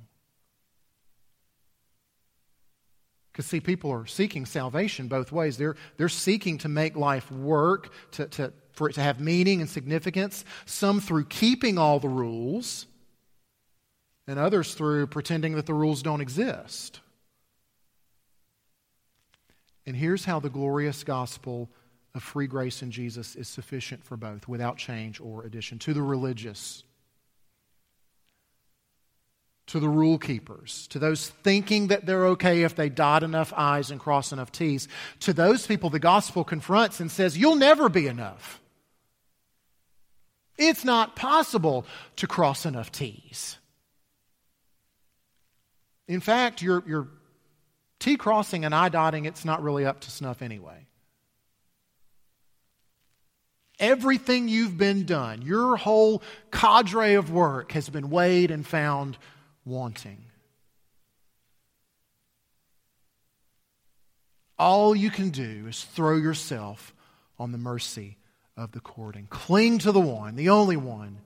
Because, 3.34 3.46
see, 3.46 3.58
people 3.58 3.90
are 3.90 4.06
seeking 4.06 4.46
salvation 4.46 5.08
both 5.08 5.32
ways. 5.32 5.56
They're, 5.56 5.74
they're 5.96 6.08
seeking 6.08 6.56
to 6.58 6.68
make 6.68 6.94
life 6.94 7.32
work, 7.32 7.92
to, 8.12 8.26
to, 8.26 8.52
for 8.74 8.88
it 8.88 8.92
to 8.92 9.00
have 9.00 9.18
meaning 9.18 9.60
and 9.60 9.68
significance, 9.68 10.44
some 10.66 11.00
through 11.00 11.24
keeping 11.24 11.76
all 11.76 11.98
the 11.98 12.08
rules, 12.08 12.86
and 14.28 14.38
others 14.38 14.74
through 14.74 15.08
pretending 15.08 15.56
that 15.56 15.66
the 15.66 15.74
rules 15.74 16.00
don't 16.00 16.20
exist. 16.20 17.00
And 19.84 19.96
here's 19.96 20.24
how 20.24 20.38
the 20.38 20.48
glorious 20.48 21.02
gospel 21.02 21.68
of 22.14 22.22
free 22.22 22.46
grace 22.46 22.82
in 22.82 22.92
Jesus 22.92 23.34
is 23.34 23.48
sufficient 23.48 24.04
for 24.04 24.16
both, 24.16 24.46
without 24.46 24.76
change 24.76 25.20
or 25.20 25.42
addition. 25.42 25.80
To 25.80 25.92
the 25.92 26.02
religious, 26.02 26.84
to 29.66 29.80
the 29.80 29.88
rule 29.88 30.18
keepers, 30.18 30.86
to 30.88 30.98
those 30.98 31.28
thinking 31.28 31.88
that 31.88 32.04
they're 32.04 32.26
okay 32.26 32.62
if 32.62 32.74
they 32.74 32.88
dot 32.88 33.22
enough 33.22 33.52
I's 33.56 33.90
and 33.90 33.98
cross 33.98 34.30
enough 34.32 34.52
T's, 34.52 34.88
to 35.20 35.32
those 35.32 35.66
people 35.66 35.90
the 35.90 35.98
gospel 35.98 36.44
confronts 36.44 37.00
and 37.00 37.10
says, 37.10 37.38
You'll 37.38 37.56
never 37.56 37.88
be 37.88 38.06
enough. 38.06 38.60
It's 40.56 40.84
not 40.84 41.16
possible 41.16 41.86
to 42.16 42.26
cross 42.26 42.66
enough 42.66 42.92
T's. 42.92 43.56
In 46.06 46.20
fact, 46.20 46.60
your, 46.60 46.84
your 46.86 47.08
T 47.98 48.16
crossing 48.16 48.64
and 48.64 48.74
I 48.74 48.90
dotting, 48.90 49.24
it's 49.24 49.44
not 49.44 49.62
really 49.62 49.86
up 49.86 50.00
to 50.00 50.10
snuff 50.10 50.42
anyway. 50.42 50.86
Everything 53.80 54.46
you've 54.46 54.78
been 54.78 55.04
done, 55.04 55.42
your 55.42 55.76
whole 55.76 56.22
cadre 56.52 57.14
of 57.14 57.32
work 57.32 57.72
has 57.72 57.88
been 57.88 58.10
weighed 58.10 58.50
and 58.50 58.64
found 58.64 59.18
wanting. 59.64 60.24
All 64.58 64.94
you 64.94 65.10
can 65.10 65.30
do 65.30 65.66
is 65.68 65.82
throw 65.82 66.16
yourself 66.16 66.94
on 67.38 67.52
the 67.52 67.58
mercy 67.58 68.18
of 68.56 68.72
the 68.72 68.80
court 68.80 69.16
and 69.16 69.28
Cling 69.28 69.78
to 69.78 69.90
the 69.90 70.00
one, 70.00 70.36
the 70.36 70.50
only 70.50 70.76
one, 70.76 71.18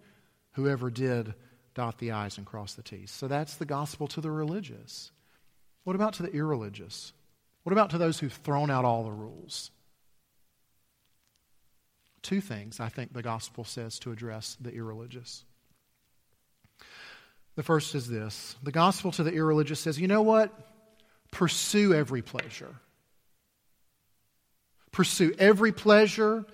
who 0.52 0.68
ever 0.68 0.90
did 0.90 1.34
dot 1.74 1.98
the 1.98 2.12
I's 2.12 2.38
and 2.38 2.46
cross 2.46 2.74
the 2.74 2.82
T's. 2.82 3.10
So 3.10 3.28
that's 3.28 3.56
the 3.56 3.66
gospel 3.66 4.08
to 4.08 4.20
the 4.20 4.30
religious. 4.30 5.12
What 5.84 5.94
about 5.94 6.14
to 6.14 6.22
the 6.22 6.32
irreligious? 6.32 7.12
What 7.62 7.72
about 7.72 7.90
to 7.90 7.98
those 7.98 8.18
who've 8.18 8.32
thrown 8.32 8.70
out 8.70 8.84
all 8.84 9.04
the 9.04 9.12
rules? 9.12 9.70
two 12.22 12.40
things 12.42 12.80
I 12.80 12.88
think 12.90 13.12
the 13.12 13.22
gospel 13.22 13.64
says 13.64 13.98
to 14.00 14.12
address 14.12 14.56
the 14.60 14.70
irreligious. 14.70 15.44
The 17.58 17.64
first 17.64 17.96
is 17.96 18.06
this 18.06 18.54
the 18.62 18.70
gospel 18.70 19.10
to 19.10 19.24
the 19.24 19.32
irreligious 19.32 19.80
says, 19.80 19.98
you 19.98 20.06
know 20.06 20.22
what? 20.22 20.52
Pursue 21.32 21.92
every 21.92 22.22
pleasure. 22.22 22.72
Pursue 24.92 25.34
every 25.40 25.72
pleasure, 25.72 26.46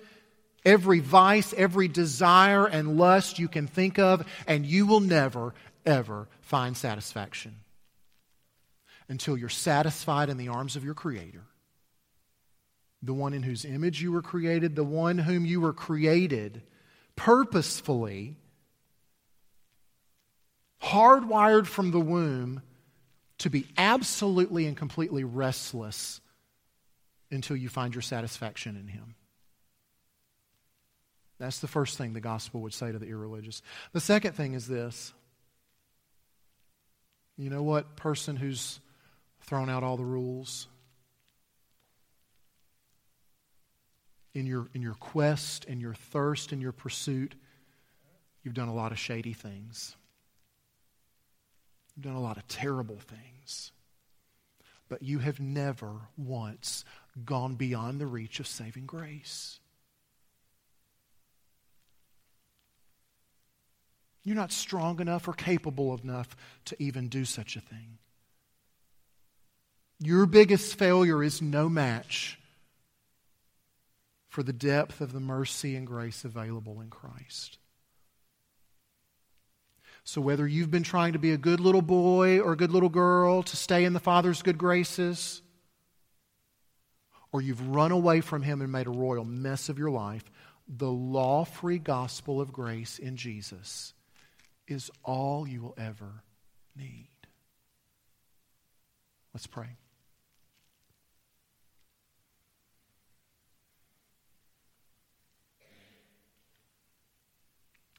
every 0.65 1.01
vice, 1.01 1.53
every 1.53 1.87
desire 1.87 2.65
and 2.65 2.97
lust 2.97 3.37
you 3.37 3.47
can 3.47 3.67
think 3.67 3.99
of, 3.99 4.25
and 4.47 4.65
you 4.65 4.87
will 4.87 4.99
never, 4.99 5.53
ever 5.85 6.27
find 6.41 6.75
satisfaction 6.75 7.57
until 9.07 9.37
you're 9.37 9.47
satisfied 9.47 10.29
in 10.29 10.37
the 10.37 10.47
arms 10.47 10.75
of 10.75 10.83
your 10.83 10.95
Creator, 10.95 11.43
the 13.03 13.13
one 13.13 13.35
in 13.35 13.43
whose 13.43 13.63
image 13.63 14.01
you 14.01 14.11
were 14.11 14.23
created, 14.23 14.75
the 14.75 14.83
one 14.83 15.19
whom 15.19 15.45
you 15.45 15.61
were 15.61 15.71
created 15.71 16.63
purposefully, 17.15 18.37
hardwired 20.81 21.65
from 21.65 21.91
the 21.91 21.99
womb 21.99 22.61
to 23.39 23.49
be 23.49 23.67
absolutely 23.77 24.65
and 24.65 24.77
completely 24.77 25.23
restless 25.23 26.21
until 27.31 27.55
you 27.55 27.69
find 27.69 27.93
your 27.93 28.01
satisfaction 28.01 28.77
in 28.77 28.87
Him. 28.87 29.15
That's 31.37 31.59
the 31.59 31.67
first 31.67 31.97
thing 31.97 32.13
the 32.13 32.21
gospel 32.21 32.61
would 32.61 32.73
say 32.73 32.91
to 32.91 32.99
the 32.99 33.07
irreligious. 33.07 33.61
The 33.91 33.99
second 33.99 34.33
thing 34.33 34.53
is 34.53 34.67
this. 34.67 35.13
You 37.37 37.49
know 37.49 37.63
what, 37.63 37.97
person 37.97 38.37
who's 38.37 38.79
thrown 39.41 39.69
out 39.69 39.83
all 39.83 39.97
the 39.97 40.05
rules? 40.05 40.67
In 44.33 44.45
your, 44.45 44.67
in 44.73 44.81
your 44.81 44.93
quest 44.95 45.65
and 45.65 45.81
your 45.81 45.93
thirst 45.93 46.51
and 46.53 46.61
your 46.61 46.71
pursuit, 46.71 47.35
you've 48.43 48.53
done 48.53 48.69
a 48.69 48.73
lot 48.73 48.91
of 48.91 48.99
shady 48.99 49.33
things. 49.33 49.95
You've 51.95 52.05
done 52.05 52.15
a 52.15 52.21
lot 52.21 52.37
of 52.37 52.47
terrible 52.47 52.99
things. 52.99 53.71
But 54.87 55.01
you 55.01 55.19
have 55.19 55.39
never 55.39 55.91
once 56.17 56.85
gone 57.23 57.55
beyond 57.55 57.99
the 57.99 58.07
reach 58.07 58.39
of 58.39 58.47
saving 58.47 58.85
grace. 58.85 59.59
You're 64.23 64.35
not 64.35 64.51
strong 64.51 64.99
enough 64.99 65.27
or 65.27 65.33
capable 65.33 65.97
enough 66.03 66.35
to 66.65 66.75
even 66.81 67.09
do 67.09 67.25
such 67.25 67.55
a 67.55 67.61
thing. 67.61 67.99
Your 69.99 70.25
biggest 70.25 70.77
failure 70.77 71.23
is 71.23 71.41
no 71.41 71.69
match 71.69 72.39
for 74.27 74.43
the 74.43 74.51
depth 74.51 74.99
of 74.99 75.13
the 75.13 75.19
mercy 75.19 75.75
and 75.75 75.87
grace 75.87 76.25
available 76.25 76.81
in 76.81 76.89
Christ. 76.89 77.59
So, 80.07 80.21
whether 80.21 80.47
you've 80.47 80.69
been 80.69 80.83
trying 80.83 81.13
to 81.13 81.19
be 81.19 81.31
a 81.31 81.37
good 81.37 81.59
little 81.59 81.81
boy 81.81 82.39
or 82.39 82.53
a 82.53 82.55
good 82.55 82.71
little 82.71 82.89
girl 82.89 83.41
to 83.41 83.57
stay 83.57 83.85
in 83.85 83.93
the 83.93 83.99
Father's 83.99 84.43
good 84.43 84.57
graces, 84.57 85.41
or 87.31 87.41
you've 87.41 87.69
run 87.69 87.91
away 87.91 88.21
from 88.21 88.43
Him 88.43 88.61
and 88.61 88.71
made 88.71 88.85
a 88.85 88.91
royal 88.91 89.25
mess 89.25 89.67
of 89.67 89.79
your 89.79 89.89
life, 89.89 90.23
the 90.67 90.91
law 90.91 91.43
free 91.43 91.79
gospel 91.79 92.39
of 92.39 92.53
grace 92.53 92.99
in 92.99 93.17
Jesus 93.17 93.95
is 94.67 94.91
all 95.03 95.47
you 95.47 95.63
will 95.63 95.75
ever 95.75 96.23
need. 96.75 97.09
Let's 99.33 99.47
pray. 99.47 99.77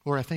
Lord, 0.07 0.21
I 0.21 0.23
think 0.23 0.35